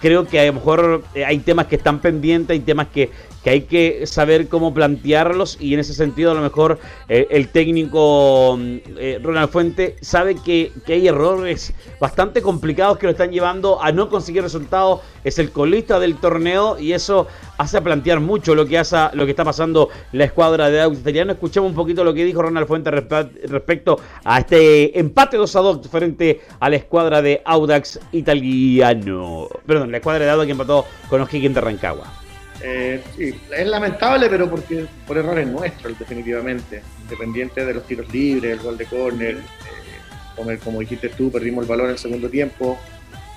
creo 0.00 0.26
que 0.26 0.40
a 0.40 0.46
lo 0.46 0.54
mejor 0.54 1.02
hay 1.26 1.38
temas 1.38 1.66
que 1.66 1.76
están 1.76 2.00
pendientes, 2.00 2.50
hay 2.50 2.60
temas 2.60 2.88
que, 2.88 3.10
hay 3.48 3.62
que 3.62 4.06
saber 4.06 4.48
cómo 4.48 4.74
plantearlos 4.74 5.58
y 5.60 5.74
en 5.74 5.80
ese 5.80 5.94
sentido 5.94 6.32
a 6.32 6.34
lo 6.34 6.40
mejor 6.40 6.78
eh, 7.08 7.26
el 7.30 7.48
técnico 7.48 8.56
mm, 8.58 8.76
eh, 8.98 9.20
Ronald 9.22 9.50
Fuente 9.50 9.96
sabe 10.00 10.36
que, 10.36 10.72
hay 10.86 11.06
errores 11.06 11.72
bastante 12.00 12.42
complicados 12.42 12.98
que 12.98 13.06
lo 13.06 13.12
están 13.12 13.30
llevando 13.30 13.82
a 13.82 13.92
no 13.92 14.08
conseguir 14.08 14.42
resultados, 14.42 15.00
es 15.24 15.38
el 15.38 15.50
colista 15.50 16.00
del 16.00 16.16
torneo 16.16 16.78
y 16.78 16.92
eso 16.92 17.26
hace 17.58 17.80
plantear 17.82 18.20
mucho 18.20 18.54
lo 18.54 18.66
que 18.66 18.78
hace, 18.78 18.96
lo 19.12 19.24
que 19.24 19.30
está 19.30 19.44
pasando 19.44 19.88
la 20.12 20.24
escuadra 20.24 20.70
de 20.70 20.80
Audax 20.80 21.00
Italiano. 21.00 21.32
Escuchemos 21.32 21.68
un 21.70 21.76
poquito 21.76 22.04
lo 22.04 22.14
que 22.14 22.24
dijo 22.24 22.42
Ronald 22.42 22.66
Fuente 22.66 22.90
respecto 22.90 24.00
a 24.24 24.38
este 24.38 24.98
empate 24.98 25.36
2 25.36 25.56
a 25.56 25.60
2 25.60 25.88
frente 25.88 26.40
a 26.58 26.70
la 26.70 26.76
escuadra 26.76 27.22
de 27.22 27.42
Audax 27.44 28.00
Italiano. 28.12 29.48
Perdón, 29.66 29.90
la 29.90 29.98
escuadra 29.98 30.24
de 30.24 30.30
Audax 30.30 30.46
que 30.46 30.52
empató 30.52 30.84
con 31.08 31.20
O'Higgins 31.20 31.54
de 31.54 31.60
Rancagua. 31.60 32.27
Eh, 32.60 33.02
sí, 33.16 33.40
es 33.56 33.66
lamentable, 33.66 34.28
pero 34.28 34.50
porque 34.50 34.86
por 35.06 35.16
errores 35.16 35.46
nuestros, 35.46 35.98
definitivamente. 35.98 36.82
Independiente 37.02 37.64
de 37.64 37.74
los 37.74 37.86
tiros 37.86 38.12
libres, 38.12 38.52
el 38.52 38.58
gol 38.58 38.76
de 38.76 38.86
córner, 38.86 39.36
eh, 39.36 40.58
como, 40.62 40.80
dijiste 40.80 41.08
tú, 41.10 41.30
perdimos 41.30 41.62
el 41.62 41.68
valor 41.68 41.86
en 41.86 41.92
el 41.92 41.98
segundo 41.98 42.28
tiempo. 42.28 42.78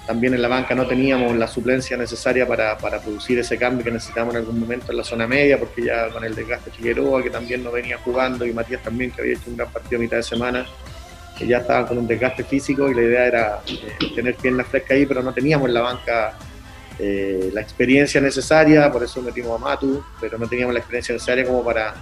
También 0.07 0.33
en 0.33 0.41
la 0.41 0.47
banca 0.47 0.73
no 0.73 0.87
teníamos 0.87 1.35
la 1.35 1.47
suplencia 1.47 1.95
necesaria 1.95 2.47
para, 2.47 2.77
para 2.77 2.99
producir 2.99 3.37
ese 3.37 3.57
cambio 3.57 3.83
que 3.83 3.91
necesitamos 3.91 4.33
en 4.33 4.41
algún 4.41 4.59
momento 4.59 4.91
en 4.91 4.97
la 4.97 5.03
zona 5.03 5.27
media, 5.27 5.59
porque 5.59 5.85
ya 5.85 6.09
con 6.09 6.23
el 6.23 6.33
desgaste 6.33 6.71
Figueroa, 6.71 7.21
que 7.21 7.29
también 7.29 7.63
no 7.63 7.71
venía 7.71 7.97
jugando, 7.99 8.45
y 8.45 8.51
Matías 8.51 8.81
también, 8.81 9.11
que 9.11 9.21
había 9.21 9.33
hecho 9.33 9.49
un 9.49 9.57
gran 9.57 9.71
partido 9.71 9.99
a 9.99 10.01
mitad 10.01 10.17
de 10.17 10.23
semana, 10.23 10.65
que 11.37 11.45
ya 11.45 11.59
estaban 11.59 11.85
con 11.85 11.99
un 11.99 12.07
desgaste 12.07 12.43
físico 12.43 12.89
y 12.89 12.95
la 12.95 13.01
idea 13.03 13.25
era 13.25 13.61
eh, 13.67 14.13
tener 14.15 14.35
piernas 14.35 14.67
frescas 14.67 14.91
ahí, 14.91 15.05
pero 15.05 15.21
no 15.21 15.33
teníamos 15.33 15.67
en 15.67 15.75
la 15.75 15.81
banca 15.81 16.37
eh, 16.99 17.49
la 17.53 17.61
experiencia 17.61 18.21
necesaria, 18.21 18.91
por 18.91 19.03
eso 19.03 19.21
metimos 19.21 19.59
a 19.59 19.63
Matu, 19.63 20.03
pero 20.19 20.37
no 20.37 20.47
teníamos 20.47 20.73
la 20.73 20.79
experiencia 20.79 21.13
necesaria 21.13 21.45
como 21.45 21.63
para, 21.63 21.95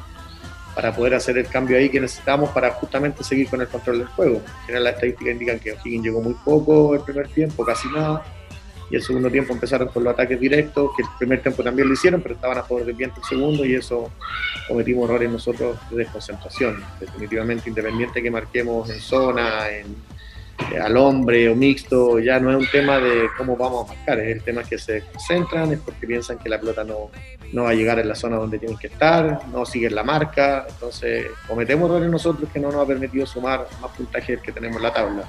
para 0.75 0.93
poder 0.93 1.15
hacer 1.15 1.37
el 1.37 1.47
cambio 1.47 1.77
ahí 1.77 1.89
que 1.89 1.99
necesitamos 1.99 2.49
para 2.49 2.71
justamente 2.71 3.23
seguir 3.23 3.47
con 3.49 3.61
el 3.61 3.67
control 3.67 3.99
del 3.99 4.07
juego. 4.07 4.35
En 4.35 4.65
general, 4.65 4.83
las 4.85 4.93
estadísticas 4.95 5.33
indican 5.33 5.59
que 5.59 5.73
O'Higgins 5.73 6.03
llegó 6.03 6.21
muy 6.21 6.35
poco 6.45 6.95
el 6.95 7.01
primer 7.01 7.27
tiempo, 7.29 7.65
casi 7.65 7.87
nada, 7.89 8.23
y 8.91 8.95
el 8.95 9.03
segundo 9.03 9.29
tiempo 9.29 9.53
empezaron 9.53 9.87
con 9.89 10.03
los 10.03 10.13
ataques 10.13 10.39
directos, 10.39 10.91
que 10.97 11.03
el 11.03 11.09
primer 11.17 11.41
tiempo 11.41 11.63
también 11.63 11.87
lo 11.87 11.93
hicieron, 11.93 12.21
pero 12.21 12.35
estaban 12.35 12.57
a 12.57 12.63
favor 12.63 12.85
del 12.85 12.95
viento 12.95 13.21
el 13.21 13.27
segundo, 13.27 13.63
y 13.63 13.75
eso 13.75 14.11
cometimos 14.67 15.07
errores 15.07 15.29
nosotros 15.29 15.77
de 15.91 15.97
desconcentración. 15.97 16.83
Definitivamente, 16.99 17.69
independiente 17.69 18.23
que 18.23 18.31
marquemos 18.31 18.89
en 18.89 18.99
zona, 18.99 19.69
en 19.69 19.95
al 20.81 20.97
hombre 20.97 21.49
o 21.49 21.55
mixto, 21.55 22.19
ya 22.19 22.39
no 22.39 22.51
es 22.51 22.57
un 22.57 22.67
tema 22.71 22.99
de 22.99 23.29
cómo 23.37 23.55
vamos 23.55 23.89
a 23.89 23.93
marcar, 23.93 24.19
es 24.19 24.37
el 24.37 24.43
tema 24.43 24.63
que 24.63 24.77
se 24.77 25.01
concentran, 25.01 25.71
es 25.73 25.79
porque 25.79 26.05
piensan 26.05 26.37
que 26.37 26.49
la 26.49 26.59
pelota 26.59 26.83
no, 26.83 27.09
no 27.53 27.63
va 27.63 27.71
a 27.71 27.73
llegar 27.73 27.99
en 27.99 28.07
la 28.07 28.15
zona 28.15 28.37
donde 28.37 28.59
tienen 28.59 28.77
que 28.77 28.87
estar, 28.87 29.41
no 29.51 29.65
siguen 29.65 29.95
la 29.95 30.03
marca, 30.03 30.65
entonces 30.69 31.27
cometemos 31.47 31.89
errores 31.89 32.09
nosotros 32.09 32.49
que 32.51 32.59
no 32.59 32.71
nos 32.71 32.83
ha 32.83 32.87
permitido 32.87 33.25
sumar 33.25 33.67
más 33.81 33.91
puntaje 33.91 34.39
que 34.41 34.51
tenemos 34.51 34.77
en 34.77 34.83
la 34.83 34.93
tabla. 34.93 35.23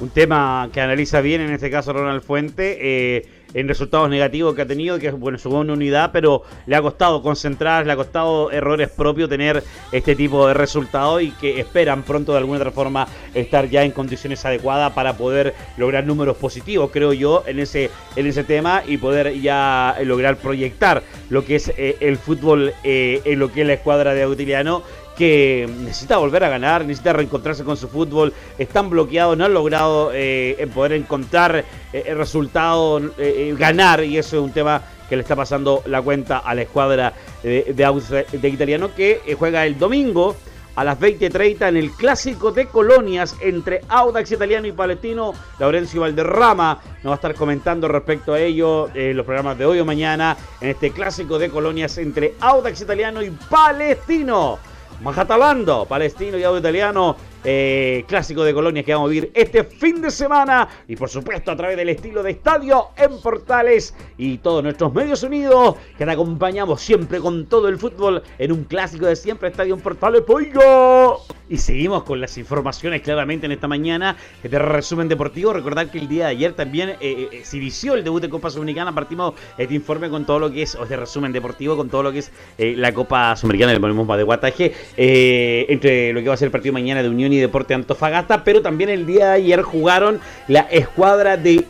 Un 0.00 0.10
tema 0.10 0.68
que 0.72 0.80
analiza 0.80 1.20
bien 1.20 1.42
en 1.42 1.50
este 1.50 1.70
caso 1.70 1.92
Ronald 1.92 2.22
Fuente. 2.22 2.78
Eh, 2.80 3.41
en 3.54 3.68
resultados 3.68 4.08
negativos 4.08 4.54
que 4.54 4.62
ha 4.62 4.66
tenido, 4.66 4.98
que 4.98 5.10
bueno, 5.10 5.38
sumó 5.38 5.60
una 5.60 5.72
unidad, 5.72 6.10
pero 6.12 6.42
le 6.66 6.76
ha 6.76 6.82
costado 6.82 7.22
concentrar, 7.22 7.86
le 7.86 7.92
ha 7.92 7.96
costado 7.96 8.50
errores 8.50 8.90
propios 8.90 9.28
tener 9.28 9.62
este 9.90 10.14
tipo 10.14 10.46
de 10.46 10.54
resultados 10.54 11.22
y 11.22 11.30
que 11.32 11.60
esperan 11.60 12.02
pronto 12.02 12.32
de 12.32 12.38
alguna 12.38 12.58
otra 12.58 12.70
forma 12.70 13.06
estar 13.34 13.68
ya 13.68 13.84
en 13.84 13.92
condiciones 13.92 14.44
adecuadas 14.44 14.92
para 14.92 15.16
poder 15.16 15.54
lograr 15.76 16.04
números 16.04 16.36
positivos, 16.36 16.90
creo 16.92 17.12
yo, 17.12 17.44
en 17.46 17.58
ese, 17.58 17.90
en 18.16 18.26
ese 18.26 18.44
tema 18.44 18.82
y 18.86 18.96
poder 18.96 19.40
ya 19.40 19.96
lograr 20.04 20.36
proyectar 20.36 21.02
lo 21.30 21.44
que 21.44 21.56
es 21.56 21.72
eh, 21.76 21.96
el 22.00 22.16
fútbol 22.16 22.72
eh, 22.84 23.20
en 23.24 23.38
lo 23.38 23.52
que 23.52 23.62
es 23.62 23.66
la 23.66 23.74
escuadra 23.74 24.14
de 24.14 24.22
Autiliano 24.22 24.82
que 25.16 25.68
necesita 25.80 26.16
volver 26.16 26.44
a 26.44 26.48
ganar, 26.48 26.84
necesita 26.84 27.12
reencontrarse 27.12 27.64
con 27.64 27.76
su 27.76 27.88
fútbol, 27.88 28.32
están 28.58 28.90
bloqueados, 28.90 29.36
no 29.36 29.44
han 29.44 29.54
logrado 29.54 30.10
eh, 30.12 30.68
poder 30.74 30.92
encontrar 30.92 31.64
eh, 31.92 32.04
el 32.06 32.16
resultado, 32.16 33.00
eh, 33.18 33.54
ganar, 33.58 34.04
y 34.04 34.18
eso 34.18 34.36
es 34.38 34.42
un 34.42 34.52
tema 34.52 34.82
que 35.08 35.16
le 35.16 35.22
está 35.22 35.36
pasando 35.36 35.82
la 35.86 36.00
cuenta 36.00 36.38
a 36.38 36.54
la 36.54 36.62
escuadra 36.62 37.12
de, 37.42 37.74
de, 37.74 38.48
Italiano 38.48 38.94
que 38.94 39.36
juega 39.38 39.66
el 39.66 39.78
domingo 39.78 40.36
a 40.74 40.84
las 40.84 40.98
20.30 40.98 41.68
en 41.68 41.76
el 41.76 41.90
clásico 41.90 42.50
de 42.50 42.66
colonias 42.66 43.36
entre 43.40 43.82
Audax 43.88 44.32
Italiano 44.32 44.66
y 44.66 44.72
Palestino. 44.72 45.34
Laurencio 45.58 46.00
Valderrama 46.00 46.80
nos 47.02 47.10
va 47.10 47.12
a 47.12 47.16
estar 47.16 47.34
comentando 47.34 47.88
respecto 47.88 48.32
a 48.32 48.40
ello 48.40 48.88
en 48.94 49.16
los 49.16 49.26
programas 49.26 49.58
de 49.58 49.66
hoy 49.66 49.80
o 49.80 49.84
mañana 49.84 50.36
en 50.62 50.70
este 50.70 50.90
clásico 50.92 51.38
de 51.38 51.50
colonias 51.50 51.98
entre 51.98 52.34
Audax 52.40 52.80
Italiano 52.80 53.22
y 53.22 53.30
Palestino. 53.30 54.71
Majatalando, 55.02 55.84
palestino 55.86 56.38
y 56.38 56.44
audio 56.44 56.60
italiano 56.60 57.16
eh, 57.44 58.04
clásico 58.06 58.44
de 58.44 58.54
colonias 58.54 58.84
que 58.84 58.94
vamos 58.94 59.08
a 59.08 59.10
vivir 59.10 59.32
este 59.34 59.64
fin 59.64 60.00
de 60.00 60.12
semana 60.12 60.68
y 60.86 60.94
por 60.94 61.08
supuesto 61.08 61.50
a 61.50 61.56
través 61.56 61.76
del 61.76 61.88
estilo 61.88 62.22
de 62.22 62.30
estadio 62.30 62.90
en 62.96 63.20
Portales 63.20 63.96
y 64.16 64.38
todos 64.38 64.62
nuestros 64.62 64.94
medios 64.94 65.24
unidos 65.24 65.74
que 65.98 66.04
te 66.04 66.10
acompañamos 66.10 66.80
siempre 66.80 67.18
con 67.18 67.46
todo 67.46 67.68
el 67.68 67.78
fútbol 67.78 68.22
en 68.38 68.52
un 68.52 68.62
clásico 68.64 69.06
de 69.06 69.16
siempre 69.16 69.48
estadio 69.48 69.74
en 69.74 69.80
Portales 69.80 70.22
Pollo. 70.22 71.18
Y 71.48 71.58
seguimos 71.58 72.04
con 72.04 72.20
las 72.20 72.38
informaciones 72.38 73.02
claramente 73.02 73.44
en 73.44 73.52
esta 73.52 73.68
mañana 73.68 74.16
de 74.42 74.58
resumen 74.58 75.08
deportivo. 75.08 75.52
Recordar 75.52 75.90
que 75.90 75.98
el 75.98 76.08
día 76.08 76.26
de 76.26 76.30
ayer 76.30 76.52
también 76.54 76.90
eh, 76.90 77.28
eh, 77.30 77.40
se 77.44 77.58
inició 77.58 77.94
el 77.94 78.04
debut 78.04 78.22
de 78.22 78.30
Copa 78.30 78.48
Sudamericana. 78.48 78.94
Partimos 78.94 79.34
este 79.58 79.74
informe 79.74 80.08
con 80.08 80.24
todo 80.24 80.38
lo 80.38 80.50
que 80.50 80.62
es, 80.62 80.74
o 80.76 80.84
este 80.84 80.96
resumen 80.96 81.32
deportivo, 81.32 81.76
con 81.76 81.90
todo 81.90 82.04
lo 82.04 82.12
que 82.12 82.20
es 82.20 82.32
la 82.58 82.94
Copa 82.94 83.36
Sudamericana, 83.36 83.72
le 83.72 83.80
ponemos 83.80 84.06
más 84.06 84.16
de 84.16 84.22
guataje, 84.22 84.72
entre 84.96 86.12
lo 86.14 86.20
que 86.22 86.28
va 86.28 86.34
a 86.34 86.36
ser 86.38 86.46
el 86.46 86.52
partido 86.52 86.72
mañana 86.72 87.02
de 87.02 87.08
Unión 87.10 87.31
Deporte 87.38 87.74
Antofagasta, 87.74 88.44
pero 88.44 88.62
también 88.62 88.90
el 88.90 89.06
día 89.06 89.28
de 89.28 89.32
ayer 89.34 89.62
jugaron 89.62 90.20
la 90.48 90.60
escuadra 90.60 91.36
de 91.36 91.66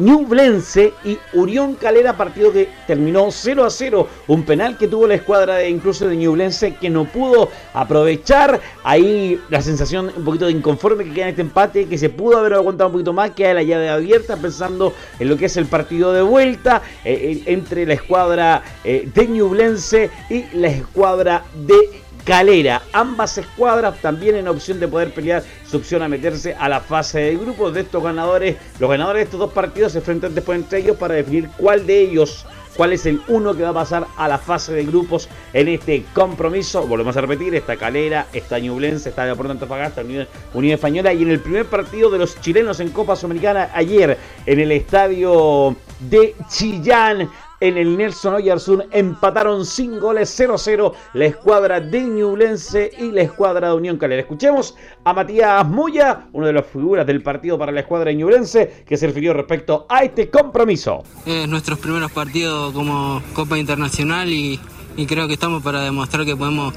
Ñublense 0.00 0.94
y 1.04 1.18
Unión 1.34 1.74
Calera, 1.74 2.16
partido 2.16 2.52
que 2.52 2.68
terminó 2.86 3.30
0 3.30 3.64
a 3.64 3.70
0. 3.70 4.08
Un 4.28 4.44
penal 4.44 4.78
que 4.78 4.88
tuvo 4.88 5.06
la 5.06 5.14
escuadra 5.14 5.56
de 5.56 5.68
incluso 5.68 6.08
de 6.08 6.16
Ñublense 6.16 6.74
que 6.76 6.88
no 6.88 7.04
pudo 7.04 7.50
aprovechar. 7.74 8.60
Ahí 8.82 9.38
la 9.50 9.60
sensación 9.60 10.10
un 10.16 10.24
poquito 10.24 10.46
de 10.46 10.52
inconforme 10.52 11.04
que 11.04 11.12
queda 11.12 11.24
en 11.24 11.30
este 11.30 11.42
empate, 11.42 11.86
que 11.86 11.98
se 11.98 12.08
pudo 12.08 12.38
haber 12.38 12.54
aguantado 12.54 12.88
un 12.88 12.92
poquito 12.94 13.12
más, 13.12 13.32
queda 13.32 13.54
la 13.54 13.62
llave 13.62 13.90
abierta 13.90 14.38
pensando 14.38 14.94
en 15.18 15.28
lo 15.28 15.36
que 15.36 15.46
es 15.46 15.56
el 15.58 15.66
partido 15.66 16.14
de 16.14 16.22
vuelta 16.22 16.80
eh, 17.04 17.42
entre 17.44 17.84
la 17.84 17.94
escuadra 17.94 18.62
eh, 18.84 19.06
de 19.12 19.26
Ñublense 19.26 20.10
y 20.30 20.44
la 20.54 20.68
escuadra 20.68 21.44
de 21.54 22.00
Calera. 22.24 22.82
Ambas 22.92 23.38
escuadras 23.38 24.00
también 24.00 24.36
en 24.36 24.48
opción 24.48 24.80
de 24.80 24.88
poder 24.88 25.12
pelear 25.12 25.42
su 25.66 25.78
opción 25.78 26.02
a 26.02 26.08
meterse 26.08 26.54
a 26.54 26.68
la 26.68 26.80
fase 26.80 27.20
de 27.20 27.36
grupos 27.36 27.74
de 27.74 27.80
estos 27.80 28.02
ganadores. 28.02 28.56
Los 28.78 28.90
ganadores 28.90 29.20
de 29.20 29.24
estos 29.24 29.40
dos 29.40 29.52
partidos 29.52 29.92
se 29.92 29.98
enfrentan 29.98 30.34
después 30.34 30.58
entre 30.58 30.80
ellos 30.80 30.96
para 30.96 31.14
definir 31.14 31.48
cuál 31.56 31.86
de 31.86 32.00
ellos 32.00 32.46
cuál 32.76 32.92
es 32.92 33.04
el 33.04 33.20
uno 33.28 33.54
que 33.54 33.62
va 33.62 33.70
a 33.70 33.74
pasar 33.74 34.06
a 34.16 34.28
la 34.28 34.38
fase 34.38 34.72
de 34.72 34.84
grupos 34.84 35.28
en 35.52 35.68
este 35.68 36.04
compromiso. 36.14 36.86
Volvemos 36.86 37.16
a 37.16 37.20
repetir, 37.20 37.54
está 37.54 37.76
Calera, 37.76 38.26
está 38.32 38.58
Ñublense, 38.58 39.10
está 39.10 39.26
Deportes 39.26 39.52
Antofagasta, 39.52 40.02
Unión, 40.02 40.26
Unión 40.54 40.74
Española 40.74 41.12
y 41.12 41.22
en 41.22 41.30
el 41.30 41.40
primer 41.40 41.66
partido 41.66 42.10
de 42.10 42.18
los 42.18 42.40
chilenos 42.40 42.80
en 42.80 42.90
Copa 42.90 43.16
Sudamericana 43.16 43.70
ayer 43.74 44.16
en 44.46 44.60
el 44.60 44.72
estadio 44.72 45.76
de 45.98 46.34
Chillán 46.48 47.28
en 47.60 47.76
el 47.76 47.96
Nelson 47.96 48.34
Oyarzún 48.34 48.84
empataron 48.90 49.64
sin 49.64 50.00
goles 50.00 50.38
0-0 50.38 50.92
la 51.12 51.24
escuadra 51.26 51.80
de 51.80 52.00
Ñublense 52.00 52.90
y 52.98 53.12
la 53.12 53.22
escuadra 53.22 53.68
de 53.68 53.74
Unión 53.74 53.98
Calera. 53.98 54.22
Escuchemos 54.22 54.74
a 55.04 55.12
Matías 55.12 55.66
Moya, 55.68 56.26
una 56.32 56.48
de 56.48 56.54
las 56.54 56.66
figuras 56.66 57.06
del 57.06 57.22
partido 57.22 57.58
para 57.58 57.70
la 57.70 57.80
escuadra 57.80 58.10
de 58.10 58.16
Ñublense, 58.16 58.84
que 58.86 58.96
se 58.96 59.06
refirió 59.06 59.34
respecto 59.34 59.86
a 59.88 60.02
este 60.02 60.30
compromiso. 60.30 61.04
Es 61.26 61.46
nuestros 61.48 61.78
primeros 61.78 62.10
partidos 62.10 62.72
como 62.72 63.22
Copa 63.34 63.58
Internacional 63.58 64.30
y, 64.30 64.58
creo 65.06 65.26
que 65.26 65.34
estamos 65.34 65.62
para 65.62 65.82
demostrar 65.82 66.26
que 66.26 66.36
podemos 66.36 66.74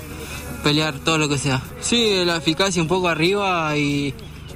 pelear 0.63 0.93
todo 0.99 1.17
lo 1.17 1.27
que 1.27 1.37
sea. 1.37 1.61
Sí, 1.81 2.23
la 2.25 2.37
eficacia 2.37 2.81
un 2.81 2.87
poco 2.87 3.07
arriba 3.07 3.75
y, 3.77 4.13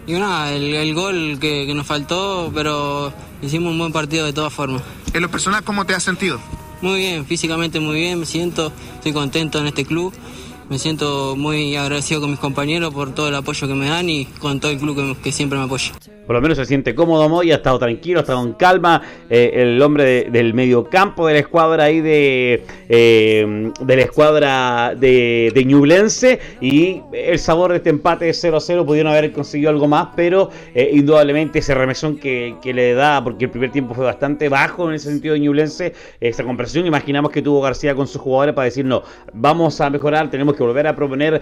nada, 0.08 0.54
el, 0.54 0.94
gol 0.94 1.38
que, 1.40 1.66
que 1.68 1.74
nos 1.74 1.86
faltó, 1.86 2.52
pero 2.54 3.14
hicimos 3.42 3.72
un 3.74 3.78
buen 3.78 3.92
partido 3.92 4.26
de 4.26 4.34
todas 4.34 4.54
formas. 4.54 4.82
En 5.14 5.22
lo 5.22 5.30
personal, 5.30 5.64
¿cómo 5.64 5.86
te 5.86 5.94
has 5.94 6.04
sentido? 6.04 6.40
Muy 6.82 7.00
bien, 7.00 7.26
físicamente 7.26 7.80
muy 7.80 7.96
bien, 7.96 8.20
me 8.20 8.26
siento, 8.26 8.72
estoy 8.96 9.14
contento 9.14 9.60
en 9.60 9.68
este 9.68 9.86
club. 9.86 10.14
Me 10.70 10.80
siento 10.80 11.36
muy 11.38 11.76
agradecido 11.78 12.20
con 12.20 12.32
mis 12.32 12.40
compañeros 12.40 12.94
por 12.94 13.16
todo 13.16 13.30
el 13.30 13.36
apoyo 13.36 13.68
que 13.68 13.74
me 13.74 13.88
dan 13.88 14.10
y 14.10 14.26
con 14.26 14.60
todo 14.60 14.72
el 14.72 14.78
club 14.78 15.18
que, 15.22 15.32
siempre 15.32 15.58
me 15.58 15.66
apoya. 15.66 15.94
Por 16.28 16.36
lo 16.36 16.42
menos 16.42 16.58
se 16.58 16.66
siente 16.66 16.94
cómodo 16.94 17.30
Moy, 17.30 17.54
ha 17.54 17.56
estado 17.56 17.80
tranquilo, 17.80 18.20
ha 18.20 18.22
estado 18.22 18.44
en 18.44 18.52
calma. 18.54 19.02
Eh, 19.30 19.52
el 19.56 19.82
hombre 19.82 20.28
del 20.30 20.54
medio 20.54 20.84
campo 20.84 21.26
de 21.26 21.36
la 21.36 21.40
escuadra 21.40 21.86
ahí 21.86 22.02
de, 22.02 22.66
eh, 22.90 23.72
de 23.80 23.96
la 23.96 24.02
escuadra 24.02 24.94
de, 24.94 25.54
de 25.56 25.64
Ñublense. 25.64 26.40
Y 26.60 27.02
el 27.14 27.40
sabor 27.40 27.72
de 27.72 27.78
este 27.78 27.92
empate 27.92 28.30
0-0 28.30 28.86
pudieron 28.86 29.14
haber 29.14 29.32
conseguido 29.32 29.70
algo 29.70 29.88
más, 29.88 30.10
pero 30.18 30.50
eh, 30.76 30.90
indudablemente 30.92 31.60
ese 31.60 31.74
remesón 31.74 32.18
que, 32.18 32.58
le 32.62 32.94
da, 32.94 33.24
porque 33.24 33.46
el 33.46 33.52
primer 33.52 33.72
tiempo 33.72 33.94
fue 33.94 34.04
bastante 34.04 34.50
bajo 34.50 34.90
en 34.90 34.96
ese 34.96 35.10
sentido 35.10 35.34
de 35.34 35.40
Ñublense, 35.40 35.94
esta 36.20 36.44
compresión. 36.44 36.86
Imaginamos 36.86 37.32
que 37.32 37.42
tuvo 37.42 37.62
García 37.62 37.96
con 37.96 38.06
sus 38.06 38.22
jugadores 38.22 38.54
para 38.54 38.66
decir, 38.66 38.84
no, 38.84 39.02
vamos 39.32 39.80
a 39.80 39.90
mejorar, 39.90 40.30
tenemos 40.30 40.56
que 40.56 40.64
volver 40.64 40.88
a 40.88 40.96
proponer 40.96 41.42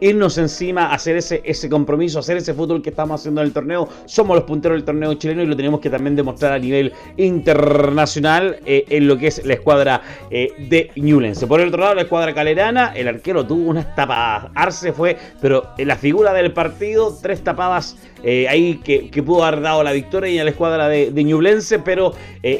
irnos 0.00 0.36
encima, 0.36 0.92
hacer 0.92 1.16
ese, 1.16 1.42
ese 1.44 1.68
compromiso, 1.68 2.18
hacer 2.18 2.38
ese 2.38 2.54
fútbol 2.54 2.82
que 2.82 2.90
estamos 2.90 3.20
haciendo 3.20 3.40
en 3.40 3.46
el 3.46 3.52
torneo. 3.52 3.88
Somos 4.06 4.36
los 4.36 4.44
punteros 4.44 4.76
del 4.76 4.84
torneo 4.84 5.14
chileno 5.14 5.42
y 5.42 5.46
lo 5.46 5.56
tenemos 5.56 5.80
que 5.80 5.90
también 5.90 6.16
demostrar 6.16 6.52
a 6.52 6.58
nivel 6.58 6.92
internacional 7.16 8.58
eh, 8.66 8.84
en 8.88 9.06
lo 9.06 9.16
que 9.16 9.28
es 9.28 9.44
la 9.44 9.54
escuadra 9.54 10.02
eh, 10.30 10.52
de 10.58 10.90
Newlands. 10.96 11.44
Por 11.44 11.60
el 11.60 11.68
otro 11.68 11.80
lado, 11.80 11.94
la 11.94 12.02
escuadra 12.02 12.34
calerana, 12.34 12.92
el 12.94 13.08
arquero 13.08 13.46
tuvo 13.46 13.68
unas 13.68 13.94
tapadas. 13.94 14.50
Arce 14.54 14.92
fue, 14.92 15.16
pero 15.40 15.70
en 15.78 15.88
la 15.88 15.96
figura 15.96 16.32
del 16.32 16.52
partido, 16.52 17.16
tres 17.20 17.42
tapadas 17.42 17.96
ahí 18.24 18.80
que, 18.82 19.22
pudo 19.22 19.44
haber 19.44 19.60
dado 19.60 19.82
la 19.82 19.92
victoria 19.92 20.30
y 20.30 20.38
a 20.38 20.44
la 20.44 20.50
escuadra 20.50 20.88
de, 20.88 21.10
de 21.10 21.24
Ñublense, 21.24 21.78
pero 21.78 22.14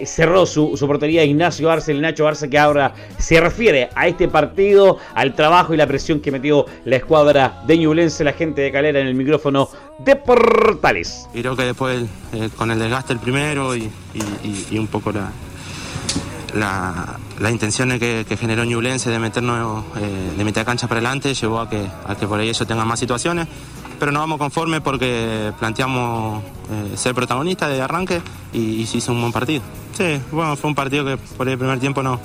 cerró 0.04 0.46
su, 0.46 0.76
su 0.76 0.86
portería 0.86 1.24
Ignacio 1.24 1.70
Arce, 1.70 1.92
el 1.92 2.00
Nacho 2.00 2.28
Arce, 2.28 2.50
que 2.50 2.58
ahora 2.58 2.94
se 3.18 3.40
refiere 3.40 3.88
a 3.94 4.06
este 4.06 4.28
partido, 4.28 4.98
al 5.14 5.34
trabajo 5.34 5.74
y 5.74 5.76
la 5.76 5.86
presión 5.86 6.20
que 6.20 6.30
metió 6.30 6.66
la 6.84 6.96
escuadra 6.96 7.62
de 7.66 7.78
Ñublense, 7.78 8.24
la 8.24 8.32
gente 8.32 8.62
de 8.62 8.72
Calera 8.72 9.00
en 9.00 9.06
el 9.06 9.14
micrófono 9.14 9.68
de 9.98 10.16
Portales. 10.16 11.28
Creo 11.32 11.56
que 11.56 11.64
después 11.64 12.04
eh, 12.32 12.48
con 12.56 12.70
el 12.70 12.78
desgaste 12.78 13.12
el 13.12 13.18
primero 13.18 13.76
y, 13.76 13.90
un 14.72 14.86
poco 14.86 15.12
la, 15.12 15.30
la, 16.54 17.18
las 17.38 17.52
intenciones 17.52 17.98
que, 17.98 18.36
generó 18.38 18.64
Ñublense 18.64 19.10
de 19.10 19.18
meternos 19.18 19.84
eh, 19.96 20.32
de 20.36 20.44
mitad 20.44 20.62
de 20.62 20.64
cancha 20.64 20.88
para 20.88 20.98
adelante 20.98 21.34
llevó 21.34 21.60
a 21.60 21.68
que, 21.68 21.84
a 22.06 22.14
que 22.14 22.26
por 22.26 22.40
ahí 22.40 22.48
eso 22.48 22.66
tenga 22.66 22.84
más 22.84 22.98
situaciones. 22.98 23.46
Pero 24.00 24.10
no 24.10 24.18
vamos 24.18 24.38
conformes 24.38 24.80
porque 24.80 25.52
planteamos 25.58 26.42
eh, 26.42 26.96
ser 26.96 27.14
protagonistas 27.14 27.70
de 27.70 27.80
arranque 27.80 28.20
y, 28.52 28.86
se 28.86 28.98
hizo 28.98 29.12
un 29.12 29.20
buen 29.20 29.32
partido. 29.32 29.62
Sí, 29.96 30.20
bueno, 30.32 30.56
fue 30.56 30.68
un 30.68 30.74
partido 30.74 31.04
que 31.04 31.16
por 31.18 31.48
el 31.48 31.58
primer 31.58 31.78
tiempo 31.78 32.02
no, 32.02 32.18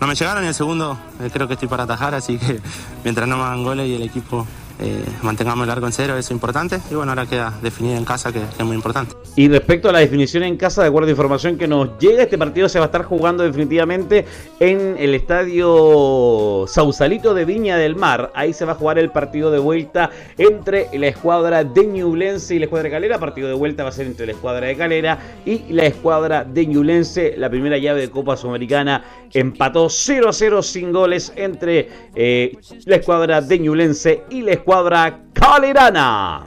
no 0.00 0.06
me 0.06 0.14
llegaron 0.14 0.42
y 0.42 0.48
el 0.48 0.54
segundo 0.54 0.98
eh, 1.20 1.28
creo 1.32 1.46
que 1.46 1.54
estoy 1.54 1.68
para 1.68 1.84
atajar, 1.84 2.14
así 2.14 2.38
que 2.38 2.58
mientras 3.04 3.28
no 3.28 3.36
me 3.36 3.42
hagan 3.44 3.62
goles 3.62 3.86
y 3.86 3.94
el 3.94 4.02
equipo 4.02 4.46
eh, 4.82 5.04
mantengamos 5.22 5.64
el 5.64 5.70
arco 5.70 5.86
en 5.86 5.92
cero, 5.92 6.14
eso 6.14 6.20
es 6.20 6.30
importante. 6.30 6.80
Y 6.90 6.94
bueno, 6.94 7.12
ahora 7.12 7.26
queda 7.26 7.52
definido 7.62 7.96
en 7.96 8.04
casa, 8.04 8.32
que, 8.32 8.40
es 8.40 8.64
muy 8.64 8.76
importante. 8.76 9.14
Y 9.36 9.48
respecto 9.48 9.90
a 9.90 9.92
la 9.92 9.98
definición 9.98 10.42
en 10.42 10.56
casa, 10.56 10.80
de 10.80 10.88
acuerdo 10.88 11.08
a 11.08 11.10
información 11.10 11.58
que 11.58 11.68
nos 11.68 11.98
llega, 11.98 12.22
este 12.22 12.38
partido 12.38 12.68
se 12.68 12.78
va 12.78 12.86
a 12.86 12.86
estar 12.86 13.04
jugando 13.04 13.42
definitivamente 13.42 14.24
en 14.58 14.96
el 14.98 15.14
estadio 15.14 16.64
Sausalito 16.66 17.34
de 17.34 17.44
Viña 17.44 17.76
del 17.76 17.94
Mar. 17.94 18.32
Ahí 18.34 18.54
se 18.54 18.64
va 18.64 18.72
a 18.72 18.74
jugar 18.74 18.98
el 18.98 19.10
partido 19.10 19.50
de 19.50 19.58
vuelta 19.58 20.10
entre 20.38 20.88
la 20.98 21.08
escuadra 21.08 21.62
de 21.62 21.86
Ñublense 21.86 22.54
y 22.54 22.58
la 22.58 22.64
escuadra 22.64 22.84
de 22.84 22.90
Calera. 22.90 23.18
Partido 23.18 23.48
de 23.48 23.54
vuelta 23.54 23.82
va 23.82 23.90
a 23.90 23.92
ser 23.92 24.06
entre 24.06 24.26
la 24.26 24.32
escuadra 24.32 24.66
de 24.66 24.76
Calera 24.76 25.18
y 25.44 25.72
la 25.72 25.84
escuadra 25.84 26.44
de 26.44 26.66
Ñublense. 26.66 27.34
La 27.36 27.50
primera 27.50 27.76
llave 27.76 28.00
de 28.00 28.10
Copa 28.10 28.34
Sudamericana 28.34 29.04
empató 29.32 29.90
0 29.90 30.30
a 30.30 30.32
0 30.32 30.62
sin 30.62 30.90
goles 30.90 31.32
entre 31.36 31.88
eh, 32.14 32.56
la 32.86 32.96
escuadra 32.96 33.42
de 33.42 33.58
Ñublense 33.58 34.22
y 34.30 34.40
la 34.40 34.52
escuadra 34.52 34.69
escuadra 34.70 35.18
calerana. 35.32 36.46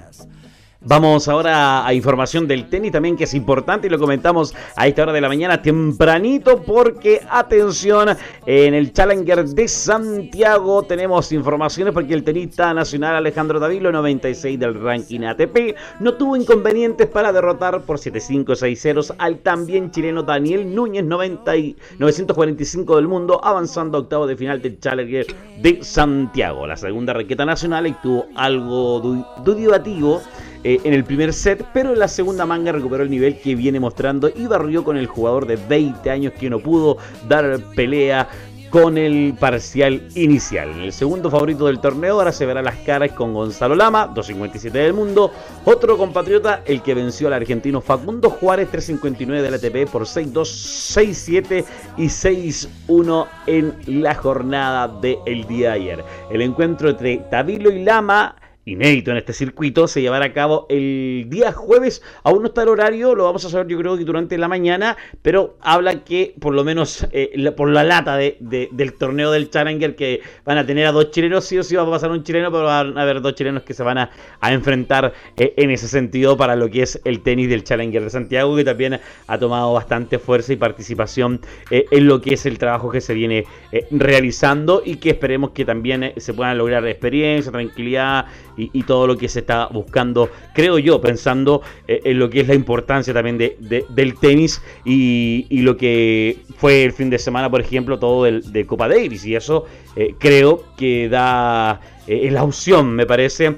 Vamos 0.86 1.30
ahora 1.30 1.88
a 1.88 1.94
información 1.94 2.46
del 2.46 2.68
tenis 2.68 2.92
también 2.92 3.16
que 3.16 3.24
es 3.24 3.34
importante 3.34 3.88
y 3.88 3.90
lo 3.90 3.98
comentamos 3.98 4.54
a 4.76 4.86
esta 4.86 5.04
hora 5.04 5.14
de 5.14 5.22
la 5.22 5.30
mañana 5.30 5.62
tempranito 5.62 6.62
porque 6.62 7.22
atención 7.30 8.10
en 8.46 8.74
el 8.74 8.92
Challenger 8.92 9.46
de 9.46 9.70
Santiago 9.70 10.84
tenemos 10.84 11.32
informaciones 11.32 11.94
porque 11.94 12.14
el 12.14 12.26
tenista 12.26 12.74
nacional 12.74 13.16
Alejandro 13.16 13.62
Davilo 13.62 13.94
96 13.94 14.60
del 14.60 14.74
ranking 14.82 15.22
ATP 15.22 15.78
no 16.02 16.16
tuvo 16.16 16.36
inconvenientes 16.36 17.08
para 17.08 17.32
derrotar 17.32 17.84
por 17.84 17.98
7-5 17.98 18.44
6-0 18.44 19.16
al 19.20 19.38
también 19.38 19.90
chileno 19.90 20.22
Daniel 20.24 20.76
Núñez 20.76 21.06
90 21.06 21.54
945 21.98 22.98
del 22.98 23.08
mundo 23.08 23.40
avanzando 23.42 23.98
a 23.98 24.02
octavo 24.02 24.28
de 24.28 24.36
final 24.36 24.62
del 24.62 24.78
Challenger 24.82 25.28
de 25.62 25.82
Santiago. 25.82 26.68
La 26.68 26.76
segunda 26.76 27.14
raqueta 27.14 27.46
nacional 27.46 27.88
y 27.88 27.94
tuvo 27.94 28.26
algo 28.36 29.00
dudativo 29.46 30.22
eh, 30.64 30.80
en 30.84 30.94
el 30.94 31.04
primer 31.04 31.34
set, 31.34 31.66
pero 31.74 31.94
en 31.94 32.00
la 32.00 32.08
segunda 32.08 32.46
manga 32.46 32.72
recuperó 32.72 33.04
el 33.04 33.10
nivel 33.10 33.40
que 33.40 33.56
viene 33.56 33.80
mostrando 33.80 34.30
y 34.30 34.48
barrió 34.48 34.84
con 34.84 34.98
el 34.98 35.08
jugador 35.08 35.46
de 35.46 35.58
20 35.58 36.10
años 36.10 36.34
que 36.34 36.50
no 36.50 36.60
pudo 36.60 36.98
dar 37.28 37.60
pelea 37.76 38.30
con 38.74 38.98
el 38.98 39.36
parcial 39.40 40.08
inicial. 40.16 40.70
El 40.82 40.92
segundo 40.94 41.30
favorito 41.30 41.68
del 41.68 41.80
torneo 41.80 42.16
ahora 42.16 42.32
se 42.32 42.48
verá 42.48 42.64
las 42.64 42.78
caras 42.78 43.12
con 43.12 43.32
Gonzalo 43.32 43.76
Lama, 43.76 44.08
257 44.08 44.76
del 44.76 44.94
mundo. 44.94 45.32
Otro 45.64 45.96
compatriota, 45.96 46.64
el 46.66 46.82
que 46.82 46.96
venció 46.96 47.28
al 47.28 47.34
argentino 47.34 47.82
Facundo 47.82 48.32
Juárez, 48.32 48.72
359 48.72 49.44
del 49.44 49.54
ATP 49.54 49.92
por 49.92 50.06
6-2, 50.06 51.44
6-7 51.46 51.66
y 51.98 52.06
6-1 52.06 53.28
en 53.46 54.02
la 54.02 54.16
jornada 54.16 54.88
del 54.88 55.46
día 55.46 55.70
de 55.70 55.76
ayer. 55.76 56.04
El 56.32 56.42
encuentro 56.42 56.90
entre 56.90 57.18
Tavilo 57.18 57.70
y 57.70 57.84
Lama 57.84 58.38
inédito 58.66 59.12
en 59.12 59.18
este 59.18 59.34
circuito, 59.34 59.88
se 59.88 60.02
llevará 60.02 60.26
a 60.26 60.34
cabo 60.34 60.66
el 60.70 61.26
día 61.30 61.52
jueves. 61.52 62.02
Aún 62.24 62.42
no 62.42 62.48
está 62.48 62.64
el 62.64 62.70
horario, 62.70 63.16
lo 63.16 63.26
vamos 63.26 63.44
a 63.46 63.50
saber 63.50 63.68
yo 63.68 63.78
creo 63.78 63.98
que 63.98 64.06
durante 64.06 64.38
la 64.38 64.48
mañana, 64.48 64.96
pero 65.22 65.58
habla 65.62 66.04
que 66.04 66.34
por 66.40 66.54
lo 66.54 66.64
menos 66.64 67.06
eh, 67.12 67.52
por 67.56 67.70
la 67.70 67.84
lata 67.84 68.16
de, 68.16 68.38
del 68.40 68.94
torneo 68.94 69.32
del 69.32 69.50
Challenger 69.50 69.96
que 69.96 70.22
van 70.46 70.58
a 70.58 70.66
tener 70.66 70.86
a 70.88 70.92
dos 70.92 71.12
chilenos, 71.12 71.46
sí 71.46 71.58
o 71.58 71.64
sí 71.64 71.76
va 71.76 71.84
a 71.84 71.90
pasar 71.90 72.12
un 72.12 72.24
chileno, 72.24 72.52
pero 72.52 72.66
van 72.66 72.98
a 72.98 73.02
haber 73.02 73.22
dos 73.22 73.36
chilenos 73.36 73.64
que 73.64 73.74
se 73.74 73.84
van 73.84 73.98
a, 73.98 74.10
enfrentar 74.42 75.14
eh, 75.36 75.54
en 75.58 75.72
ese 75.72 75.88
sentido 75.88 76.38
para 76.38 76.56
lo 76.56 76.70
que 76.70 76.84
es 76.84 77.02
el 77.06 77.22
tenis 77.22 77.50
del 77.50 77.64
Challenger 77.64 78.04
de 78.04 78.10
Santiago, 78.10 78.56
que 78.56 78.64
también 78.64 79.00
ha 79.28 79.38
tomado 79.38 79.74
bastante 79.74 80.20
fuerza 80.20 80.54
y 80.54 80.58
participación 80.58 81.42
eh, 81.72 81.86
en 81.92 82.08
lo 82.08 82.22
que 82.22 82.36
es 82.36 82.46
el 82.46 82.58
trabajo 82.58 82.92
que 82.92 83.02
se 83.02 83.14
viene 83.14 83.46
realizando 83.90 84.84
y 84.86 84.98
que 84.98 85.10
esperemos 85.10 85.52
que 85.52 85.66
también 85.66 86.14
se 86.18 86.34
puedan 86.34 86.58
lograr 86.58 86.86
experiencia, 86.88 87.52
tranquilidad 87.52 88.28
y, 88.58 88.84
todo 88.84 89.08
lo 89.08 89.18
que 89.18 89.28
se 89.30 89.40
está 89.40 89.68
buscando, 89.68 90.30
creo 90.54 90.78
yo, 90.78 91.02
pensando 91.02 91.62
eh, 91.88 92.02
en 92.04 92.20
lo 92.20 92.30
que 92.30 92.42
es 92.42 92.48
la 92.48 92.54
importancia 92.54 93.14
también 93.14 93.38
de, 93.38 93.86
del 93.90 94.16
tenis 94.20 94.62
y, 94.86 95.62
lo 95.64 95.78
que 95.78 96.40
fue 96.58 96.84
el 96.84 96.92
fin 96.92 97.10
de 97.10 97.18
semana, 97.18 97.50
por 97.50 97.62
ejemplo, 97.62 97.98
todo 97.98 98.26
el, 98.26 98.52
de 98.52 98.66
Copa 98.66 98.88
Davis. 98.88 99.26
Y 99.26 99.36
eso 99.36 99.66
eh, 99.96 100.14
creo 100.20 100.64
que 100.76 101.08
da 101.08 101.80
eh, 102.06 102.30
la 102.32 102.44
opción, 102.44 102.94
me 102.96 103.06
parece, 103.06 103.56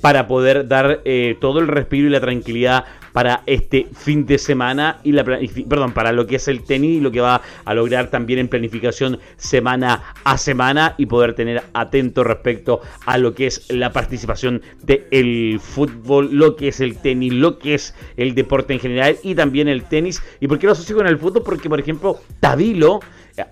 para 0.00 0.26
poder 0.26 0.66
dar 0.68 1.02
todo 1.40 1.60
el 1.60 1.68
respiro 1.68 2.06
y 2.06 2.10
la 2.10 2.20
tranquilidad 2.20 2.84
para 3.18 3.42
este 3.46 3.88
fin 3.94 4.26
de 4.26 4.38
semana 4.38 5.00
y 5.02 5.10
la 5.10 5.24
perdón, 5.24 5.90
para 5.90 6.12
lo 6.12 6.28
que 6.28 6.36
es 6.36 6.46
el 6.46 6.62
tenis 6.62 6.98
y 6.98 7.00
lo 7.00 7.10
que 7.10 7.20
va 7.20 7.42
a 7.64 7.74
lograr 7.74 8.10
también 8.10 8.38
en 8.38 8.46
planificación 8.46 9.18
semana 9.36 10.14
a 10.22 10.38
semana 10.38 10.94
y 10.98 11.06
poder 11.06 11.34
tener 11.34 11.64
atento 11.72 12.22
respecto 12.22 12.80
a 13.06 13.18
lo 13.18 13.34
que 13.34 13.48
es 13.48 13.72
la 13.72 13.92
participación 13.92 14.62
del 14.84 15.58
fútbol, 15.58 16.28
lo 16.30 16.54
que 16.54 16.68
es 16.68 16.78
el 16.78 16.98
tenis, 16.98 17.32
lo 17.32 17.58
que 17.58 17.74
es 17.74 17.92
el 18.16 18.36
deporte 18.36 18.74
en 18.74 18.78
general 18.78 19.16
y 19.24 19.34
también 19.34 19.66
el 19.66 19.82
tenis. 19.82 20.22
¿Y 20.38 20.46
por 20.46 20.60
qué 20.60 20.66
lo 20.66 20.72
asocio 20.74 20.94
con 20.94 21.08
el 21.08 21.18
fútbol? 21.18 21.42
Porque, 21.42 21.68
por 21.68 21.80
ejemplo, 21.80 22.20
Tabilo 22.38 23.00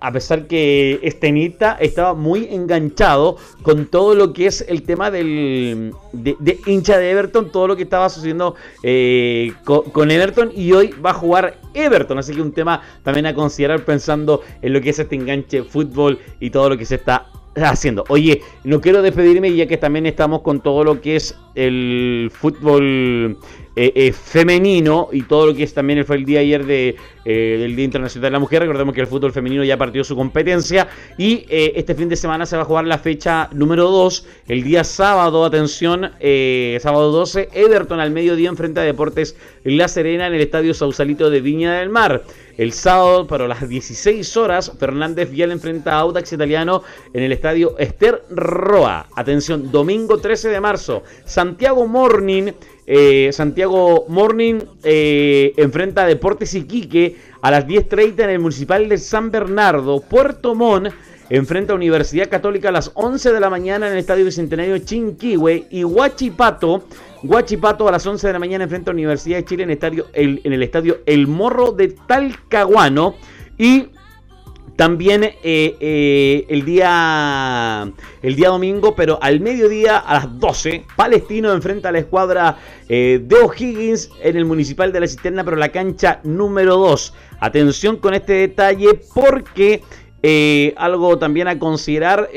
a 0.00 0.12
pesar 0.12 0.46
que 0.46 0.98
este 1.02 1.32
Nita 1.32 1.76
estaba 1.80 2.14
muy 2.14 2.48
enganchado 2.50 3.36
con 3.62 3.86
todo 3.86 4.14
lo 4.14 4.32
que 4.32 4.46
es 4.46 4.64
el 4.68 4.82
tema 4.82 5.10
del 5.10 5.92
de, 6.12 6.58
hincha 6.66 6.98
de 6.98 7.10
Everton, 7.10 7.50
todo 7.50 7.68
lo 7.68 7.76
que 7.76 7.82
estaba 7.84 8.08
sucediendo 8.08 8.54
eh, 8.82 9.52
con, 9.64 10.10
Everton 10.10 10.50
y 10.54 10.72
hoy 10.72 10.94
va 11.04 11.10
a 11.10 11.14
jugar 11.14 11.58
Everton, 11.74 12.18
así 12.18 12.34
que 12.34 12.42
un 12.42 12.52
tema 12.52 12.82
también 13.02 13.26
a 13.26 13.34
considerar 13.34 13.84
pensando 13.84 14.42
en 14.62 14.72
lo 14.72 14.80
que 14.80 14.90
es 14.90 14.98
este 14.98 15.16
enganche 15.16 15.62
fútbol 15.62 16.18
y 16.40 16.50
todo 16.50 16.70
lo 16.70 16.78
que 16.78 16.84
se 16.84 16.96
está 16.96 17.26
haciendo. 17.54 18.04
Oye, 18.08 18.42
no 18.64 18.80
quiero 18.80 19.02
despedirme 19.02 19.54
ya 19.54 19.66
que 19.66 19.76
también 19.76 20.06
estamos 20.06 20.42
con 20.42 20.60
todo 20.60 20.84
lo 20.84 21.00
que 21.00 21.16
es 21.16 21.34
el 21.54 22.30
fútbol 22.32 23.38
eh, 23.78 23.92
eh, 23.94 24.12
femenino 24.12 25.10
y 25.12 25.20
todo 25.24 25.48
lo 25.48 25.54
que 25.54 25.62
es 25.62 25.74
también 25.74 26.02
fue 26.06 26.16
el 26.16 26.24
día 26.24 26.40
ayer 26.40 26.64
de, 26.64 26.96
eh, 27.26 27.56
del 27.60 27.76
Día 27.76 27.84
Internacional 27.84 28.22
de 28.22 28.30
la 28.30 28.38
Mujer. 28.38 28.62
Recordemos 28.62 28.94
que 28.94 29.02
el 29.02 29.06
fútbol 29.06 29.32
femenino 29.32 29.62
ya 29.64 29.76
partió 29.76 30.02
su 30.02 30.16
competencia 30.16 30.88
y 31.18 31.44
este 31.50 31.94
fin 31.94 32.08
de 32.08 32.16
semana 32.16 32.46
se 32.46 32.56
va 32.56 32.62
a 32.62 32.64
jugar 32.64 32.86
la 32.86 32.96
fecha 32.96 33.50
número 33.52 33.90
2, 33.90 34.26
el 34.48 34.62
día 34.62 34.82
sábado, 34.82 35.44
atención, 35.44 36.10
sábado 36.80 37.12
12, 37.12 37.50
Everton 37.52 38.00
al 38.00 38.12
mediodía 38.12 38.48
enfrenta 38.48 38.80
a 38.80 38.84
Deportes 38.84 39.36
La 39.62 39.88
Serena 39.88 40.26
en 40.26 40.32
el 40.32 40.40
Estadio 40.40 40.72
Sausalito 40.72 41.28
de 41.28 41.42
Viña 41.42 41.74
del 41.74 41.90
Mar. 41.90 42.22
El 42.56 42.72
sábado, 42.72 43.26
para 43.26 43.46
las 43.46 43.68
16 43.68 44.34
horas, 44.38 44.72
Fernández 44.78 45.30
Vial 45.30 45.52
enfrenta 45.52 45.92
a 45.92 45.98
Audax 45.98 46.32
Italiano 46.32 46.82
en 47.12 47.22
el 47.22 47.32
estadio 47.32 47.76
Esther 47.78 48.22
Roa. 48.30 49.08
Atención, 49.14 49.70
domingo 49.70 50.16
13 50.16 50.48
de 50.48 50.60
marzo, 50.60 51.02
Santiago 51.26 51.86
Morning 51.86 52.52
eh, 52.86 53.30
Santiago 53.32 54.06
Morning 54.08 54.60
eh, 54.84 55.52
enfrenta 55.56 56.04
a 56.04 56.06
Deportes 56.06 56.54
Iquique 56.54 57.16
a 57.42 57.50
las 57.50 57.66
10.30 57.66 58.24
en 58.24 58.30
el 58.30 58.38
Municipal 58.38 58.88
de 58.88 58.98
San 58.98 59.30
Bernardo. 59.30 60.00
Puerto 60.00 60.54
Montt 60.54 60.92
enfrenta 61.28 61.72
a 61.72 61.76
Universidad 61.76 62.28
Católica 62.28 62.68
a 62.68 62.72
las 62.72 62.92
11 62.94 63.32
de 63.32 63.40
la 63.40 63.50
mañana 63.50 63.88
en 63.88 63.94
el 63.94 63.98
Estadio 63.98 64.24
Bicentenario 64.24 64.78
Chinquihue. 64.78 65.66
Y 65.70 65.82
Huachipato, 65.82 66.84
Huachipato 67.24 67.88
a 67.88 67.92
las 67.92 68.06
11 68.06 68.28
de 68.28 68.32
la 68.32 68.38
mañana 68.38 68.64
enfrenta 68.64 68.92
a 68.92 68.94
Universidad 68.94 69.38
de 69.38 69.44
Chile 69.44 69.64
en, 69.64 69.70
estadio, 69.70 70.06
el, 70.12 70.40
en 70.44 70.52
el 70.52 70.62
Estadio 70.62 70.98
El 71.06 71.26
Morro 71.26 71.72
de 71.72 71.88
Talcahuano. 72.06 73.16
Y 73.58 73.88
también 74.76 75.24
eh, 75.24 75.34
eh, 75.42 76.44
el, 76.48 76.64
día, 76.66 77.90
el 78.22 78.36
día 78.36 78.48
domingo, 78.48 78.94
pero 78.94 79.18
al 79.22 79.40
mediodía 79.40 79.96
a 79.96 80.14
las 80.14 80.38
12, 80.38 80.84
Palestino 80.94 81.52
enfrenta 81.52 81.88
a 81.88 81.92
la 81.92 82.00
escuadra 82.00 82.58
eh, 82.88 83.20
de 83.22 83.36
O'Higgins 83.36 84.10
en 84.22 84.36
el 84.36 84.44
Municipal 84.44 84.92
de 84.92 85.00
la 85.00 85.06
Cisterna, 85.06 85.44
pero 85.44 85.56
la 85.56 85.70
cancha 85.70 86.20
número 86.24 86.76
2. 86.76 87.14
Atención 87.40 87.96
con 87.96 88.12
este 88.12 88.34
detalle 88.34 89.00
porque 89.14 89.82
algo 90.76 91.18
también 91.18 91.46
a 91.46 91.56
considerar, 91.56 92.28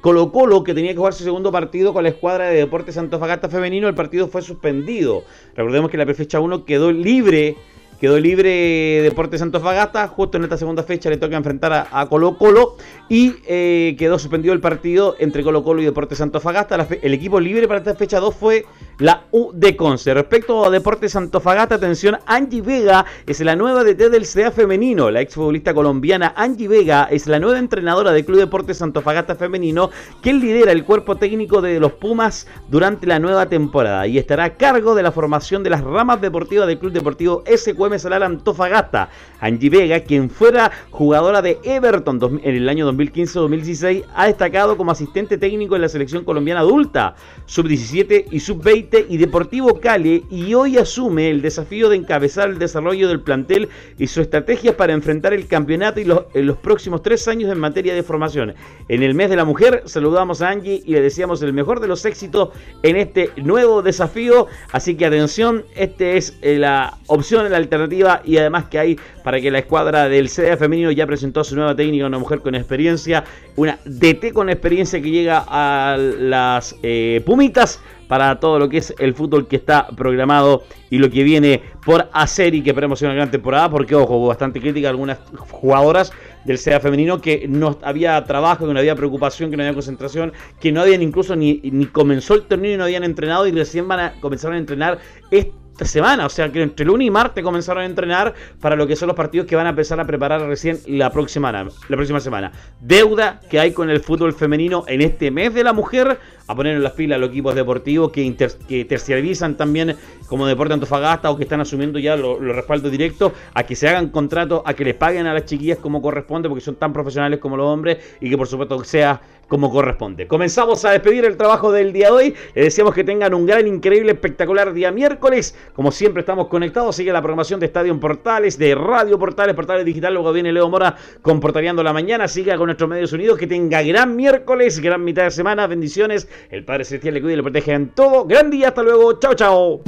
Colo 0.00 0.30
Colo, 0.30 0.62
que 0.62 0.74
tenía 0.74 0.92
que 0.92 0.96
jugar 0.96 1.12
su 1.12 1.24
segundo 1.24 1.50
partido 1.50 1.92
con 1.92 2.04
la 2.04 2.10
escuadra 2.10 2.46
de 2.46 2.58
Deportes 2.58 2.94
Santofagasta 2.94 3.48
Femenino, 3.48 3.88
el 3.88 3.96
partido 3.96 4.28
fue 4.28 4.42
suspendido. 4.42 5.24
Recordemos 5.56 5.90
que 5.90 5.96
la 5.96 6.06
fecha 6.14 6.38
1 6.38 6.64
quedó 6.64 6.92
libre 6.92 7.56
Quedó 8.04 8.20
libre 8.20 9.00
Deportes 9.00 9.40
Santos 9.40 9.62
Fagasta. 9.62 10.06
Justo 10.08 10.36
en 10.36 10.44
esta 10.44 10.58
segunda 10.58 10.82
fecha 10.82 11.08
le 11.08 11.16
toca 11.16 11.38
enfrentar 11.38 11.88
a, 11.90 12.06
Colo 12.06 12.36
Colo. 12.36 12.76
Y 13.08 13.36
eh, 13.46 13.96
quedó 13.98 14.18
suspendido 14.18 14.52
el 14.52 14.60
partido 14.60 15.16
entre 15.18 15.42
Colo 15.42 15.64
Colo 15.64 15.80
y 15.80 15.86
Deportes 15.86 16.18
Santos 16.18 16.42
Fagasta. 16.42 16.86
el 17.00 17.14
equipo 17.14 17.40
libre 17.40 17.66
para 17.66 17.78
esta 17.78 17.94
fecha 17.94 18.20
2 18.20 18.34
fue 18.34 18.66
la 18.98 19.24
U 19.32 19.50
de 19.52 19.76
Conce. 19.76 20.14
Respecto 20.14 20.64
a 20.64 20.70
Deportes 20.70 21.16
Fagasta, 21.42 21.74
atención, 21.74 22.18
Angie 22.26 22.62
Vega 22.62 23.04
es 23.26 23.40
la 23.40 23.56
nueva 23.56 23.84
DT 23.84 24.10
del 24.10 24.26
CA 24.26 24.50
femenino. 24.50 25.10
La 25.10 25.20
exfutbolista 25.20 25.74
colombiana 25.74 26.32
Angie 26.36 26.68
Vega 26.68 27.08
es 27.10 27.26
la 27.26 27.40
nueva 27.40 27.58
entrenadora 27.58 28.12
del 28.12 28.24
Club 28.24 28.38
Deportes 28.38 28.82
Fagasta 29.02 29.34
femenino, 29.34 29.90
que 30.22 30.32
lidera 30.32 30.72
el 30.72 30.84
cuerpo 30.84 31.16
técnico 31.16 31.60
de 31.60 31.80
los 31.80 31.92
Pumas 31.92 32.46
durante 32.68 33.06
la 33.06 33.18
nueva 33.18 33.46
temporada 33.46 34.06
y 34.06 34.18
estará 34.18 34.44
a 34.44 34.54
cargo 34.54 34.94
de 34.94 35.02
la 35.02 35.12
formación 35.12 35.62
de 35.62 35.70
las 35.70 35.82
ramas 35.82 36.20
deportivas 36.20 36.66
del 36.66 36.78
Club 36.78 36.92
Deportivo 36.92 37.42
SQM 37.46 37.98
Salar 37.98 38.22
Antofagasta. 38.22 39.08
Angie 39.40 39.70
Vega, 39.70 40.00
quien 40.00 40.30
fuera 40.30 40.70
jugadora 40.90 41.42
de 41.42 41.58
Everton 41.64 42.40
en 42.42 42.54
el 42.54 42.68
año 42.68 42.90
2015-2016, 42.92 44.04
ha 44.14 44.26
destacado 44.26 44.76
como 44.76 44.92
asistente 44.92 45.38
técnico 45.38 45.74
en 45.74 45.82
la 45.82 45.88
selección 45.88 46.24
colombiana 46.24 46.60
adulta, 46.60 47.14
sub-17 47.46 48.26
y 48.30 48.40
sub-20 48.40 48.83
y 49.08 49.16
Deportivo 49.16 49.80
Cali 49.80 50.24
y 50.30 50.52
hoy 50.54 50.76
asume 50.76 51.30
el 51.30 51.40
desafío 51.40 51.88
de 51.88 51.96
encabezar 51.96 52.50
el 52.50 52.58
desarrollo 52.58 53.08
del 53.08 53.20
plantel 53.20 53.68
y 53.98 54.06
su 54.06 54.20
estrategia 54.20 54.76
para 54.76 54.92
enfrentar 54.92 55.32
el 55.32 55.46
campeonato 55.46 56.00
y 56.00 56.04
los, 56.04 56.24
en 56.34 56.46
los 56.46 56.58
próximos 56.58 57.02
tres 57.02 57.26
años 57.28 57.50
en 57.50 57.58
materia 57.58 57.94
de 57.94 58.02
formación. 58.02 58.54
En 58.88 59.02
el 59.02 59.14
mes 59.14 59.30
de 59.30 59.36
la 59.36 59.44
mujer 59.44 59.82
saludamos 59.86 60.42
a 60.42 60.50
Angie 60.50 60.82
y 60.84 60.92
le 60.92 61.00
deseamos 61.00 61.42
el 61.42 61.52
mejor 61.52 61.80
de 61.80 61.88
los 61.88 62.04
éxitos 62.04 62.50
en 62.82 62.96
este 62.96 63.30
nuevo 63.36 63.82
desafío. 63.82 64.48
Así 64.70 64.96
que 64.96 65.06
atención, 65.06 65.64
esta 65.74 66.04
es 66.04 66.36
eh, 66.42 66.58
la 66.58 66.98
opción, 67.06 67.50
la 67.50 67.56
alternativa 67.56 68.20
y 68.24 68.36
además 68.36 68.66
que 68.66 68.78
hay 68.78 68.98
para 69.24 69.40
que 69.40 69.50
la 69.50 69.60
escuadra 69.60 70.08
del 70.08 70.28
CDA 70.28 70.56
femenino 70.56 70.90
ya 70.90 71.06
presentó 71.06 71.42
su 71.42 71.56
nueva 71.56 71.74
técnica, 71.74 72.06
una 72.06 72.18
mujer 72.18 72.40
con 72.40 72.54
experiencia, 72.54 73.24
una 73.56 73.78
DT 73.86 74.32
con 74.34 74.50
experiencia 74.50 75.00
que 75.00 75.10
llega 75.10 75.44
a 75.48 75.96
las 75.96 76.76
eh, 76.82 77.22
Pumitas 77.24 77.80
para 78.08 78.38
todo 78.40 78.58
lo 78.58 78.68
que 78.68 78.78
es 78.78 78.94
el 78.98 79.14
fútbol 79.14 79.48
que 79.48 79.56
está 79.56 79.88
programado 79.88 80.62
y 80.90 80.98
lo 80.98 81.10
que 81.10 81.22
viene 81.22 81.62
por 81.84 82.08
hacer 82.12 82.54
y 82.54 82.62
que 82.62 82.70
esperemos 82.70 83.02
una 83.02 83.14
gran 83.14 83.30
temporada, 83.30 83.70
porque 83.70 83.94
ojo, 83.94 84.16
hubo 84.16 84.28
bastante 84.28 84.60
crítica 84.60 84.88
algunas 84.88 85.18
jugadoras 85.50 86.12
del 86.44 86.58
CDA 86.58 86.80
femenino 86.80 87.20
que 87.20 87.46
no 87.48 87.78
había 87.82 88.22
trabajo, 88.24 88.66
que 88.66 88.72
no 88.72 88.78
había 88.78 88.94
preocupación, 88.94 89.50
que 89.50 89.56
no 89.56 89.62
había 89.62 89.74
concentración, 89.74 90.32
que 90.60 90.72
no 90.72 90.82
habían 90.82 91.02
incluso 91.02 91.34
ni, 91.34 91.60
ni 91.64 91.86
comenzó 91.86 92.34
el 92.34 92.42
torneo 92.42 92.74
y 92.74 92.76
no 92.76 92.84
habían 92.84 93.04
entrenado 93.04 93.46
y 93.46 93.52
recién 93.52 93.88
van 93.88 94.00
a 94.00 94.12
comenzar 94.20 94.52
a 94.52 94.58
entrenar 94.58 94.98
este 95.30 95.63
esta 95.74 95.86
semana, 95.86 96.24
o 96.24 96.28
sea 96.28 96.52
que 96.52 96.62
entre 96.62 96.86
lunes 96.86 97.08
y 97.08 97.10
martes 97.10 97.42
comenzaron 97.42 97.82
a 97.82 97.86
entrenar 97.86 98.32
para 98.60 98.76
lo 98.76 98.86
que 98.86 98.94
son 98.94 99.08
los 99.08 99.16
partidos 99.16 99.48
que 99.48 99.56
van 99.56 99.66
a 99.66 99.70
empezar 99.70 99.98
a 99.98 100.04
preparar 100.04 100.40
recién 100.42 100.78
la 100.86 101.10
próxima, 101.10 101.50
la 101.50 101.66
próxima 101.88 102.20
semana. 102.20 102.52
Deuda 102.80 103.40
que 103.50 103.58
hay 103.58 103.72
con 103.72 103.90
el 103.90 103.98
fútbol 103.98 104.32
femenino 104.34 104.84
en 104.86 105.02
este 105.02 105.32
mes 105.32 105.52
de 105.52 105.64
la 105.64 105.72
mujer, 105.72 106.20
a 106.46 106.54
poner 106.54 106.76
en 106.76 106.82
las 106.84 106.92
filas 106.92 107.18
los 107.18 107.30
equipos 107.30 107.56
deportivos 107.56 108.12
que, 108.12 108.36
que 108.68 108.84
terciarizan 108.84 109.56
también 109.56 109.96
como 110.28 110.46
Deporte 110.46 110.74
Antofagasta 110.74 111.28
o 111.28 111.36
que 111.36 111.42
están 111.42 111.60
asumiendo 111.60 111.98
ya 111.98 112.14
los 112.14 112.38
respaldos 112.40 112.92
directos 112.92 113.32
a 113.52 113.64
que 113.64 113.74
se 113.74 113.88
hagan 113.88 114.10
contratos, 114.10 114.62
a 114.64 114.74
que 114.74 114.84
les 114.84 114.94
paguen 114.94 115.26
a 115.26 115.34
las 115.34 115.44
chiquillas 115.44 115.78
como 115.78 116.00
corresponde, 116.00 116.48
porque 116.48 116.62
son 116.62 116.76
tan 116.76 116.92
profesionales 116.92 117.40
como 117.40 117.56
los 117.56 117.66
hombres 117.66 117.98
y 118.20 118.30
que 118.30 118.38
por 118.38 118.46
supuesto 118.46 118.84
sea 118.84 119.20
como 119.48 119.70
corresponde. 119.70 120.26
Comenzamos 120.26 120.84
a 120.84 120.90
despedir 120.90 121.24
el 121.24 121.36
trabajo 121.36 121.72
del 121.72 121.92
día 121.92 122.06
de 122.06 122.12
hoy. 122.12 122.34
Les 122.54 122.64
deseamos 122.66 122.94
que 122.94 123.04
tengan 123.04 123.34
un 123.34 123.46
gran, 123.46 123.66
increíble, 123.66 124.12
espectacular 124.12 124.72
día 124.72 124.90
miércoles. 124.90 125.56
Como 125.74 125.92
siempre 125.92 126.20
estamos 126.20 126.48
conectados, 126.48 126.96
sigue 126.96 127.12
la 127.12 127.20
programación 127.20 127.60
de 127.60 127.66
Estadio 127.66 127.98
Portales, 127.98 128.58
de 128.58 128.74
Radio 128.74 129.18
Portales, 129.18 129.54
Portales 129.54 129.84
Digital. 129.84 130.14
Luego 130.14 130.32
viene 130.32 130.52
Leo 130.52 130.68
Mora 130.68 130.96
con 131.22 131.40
Portaleando 131.40 131.82
la 131.82 131.92
Mañana. 131.92 132.28
Siga 132.28 132.56
con 132.56 132.66
nuestros 132.66 132.88
medios 132.88 133.12
unidos. 133.12 133.38
Que 133.38 133.46
tenga 133.46 133.82
gran 133.82 134.16
miércoles, 134.16 134.80
gran 134.80 135.04
mitad 135.04 135.24
de 135.24 135.30
semana. 135.30 135.66
Bendiciones. 135.66 136.28
El 136.50 136.64
Padre 136.64 136.84
Celestial 136.84 137.14
le 137.14 137.20
cuide 137.20 137.34
y 137.34 137.36
le 137.36 137.42
protege 137.42 137.72
en 137.72 137.88
todo. 137.90 138.24
Gran 138.24 138.50
día. 138.50 138.68
Hasta 138.68 138.82
luego. 138.82 139.18
Chao, 139.18 139.34
chao. 139.34 139.80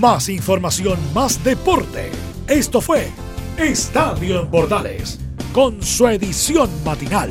Más 0.00 0.28
información, 0.28 0.98
más 1.14 1.42
deporte. 1.44 2.10
Esto 2.48 2.80
fue 2.80 3.08
Estadio 3.56 4.40
en 4.40 4.50
Portales 4.50 5.20
con 5.52 5.82
su 5.82 6.08
edición 6.08 6.68
matinal. 6.84 7.30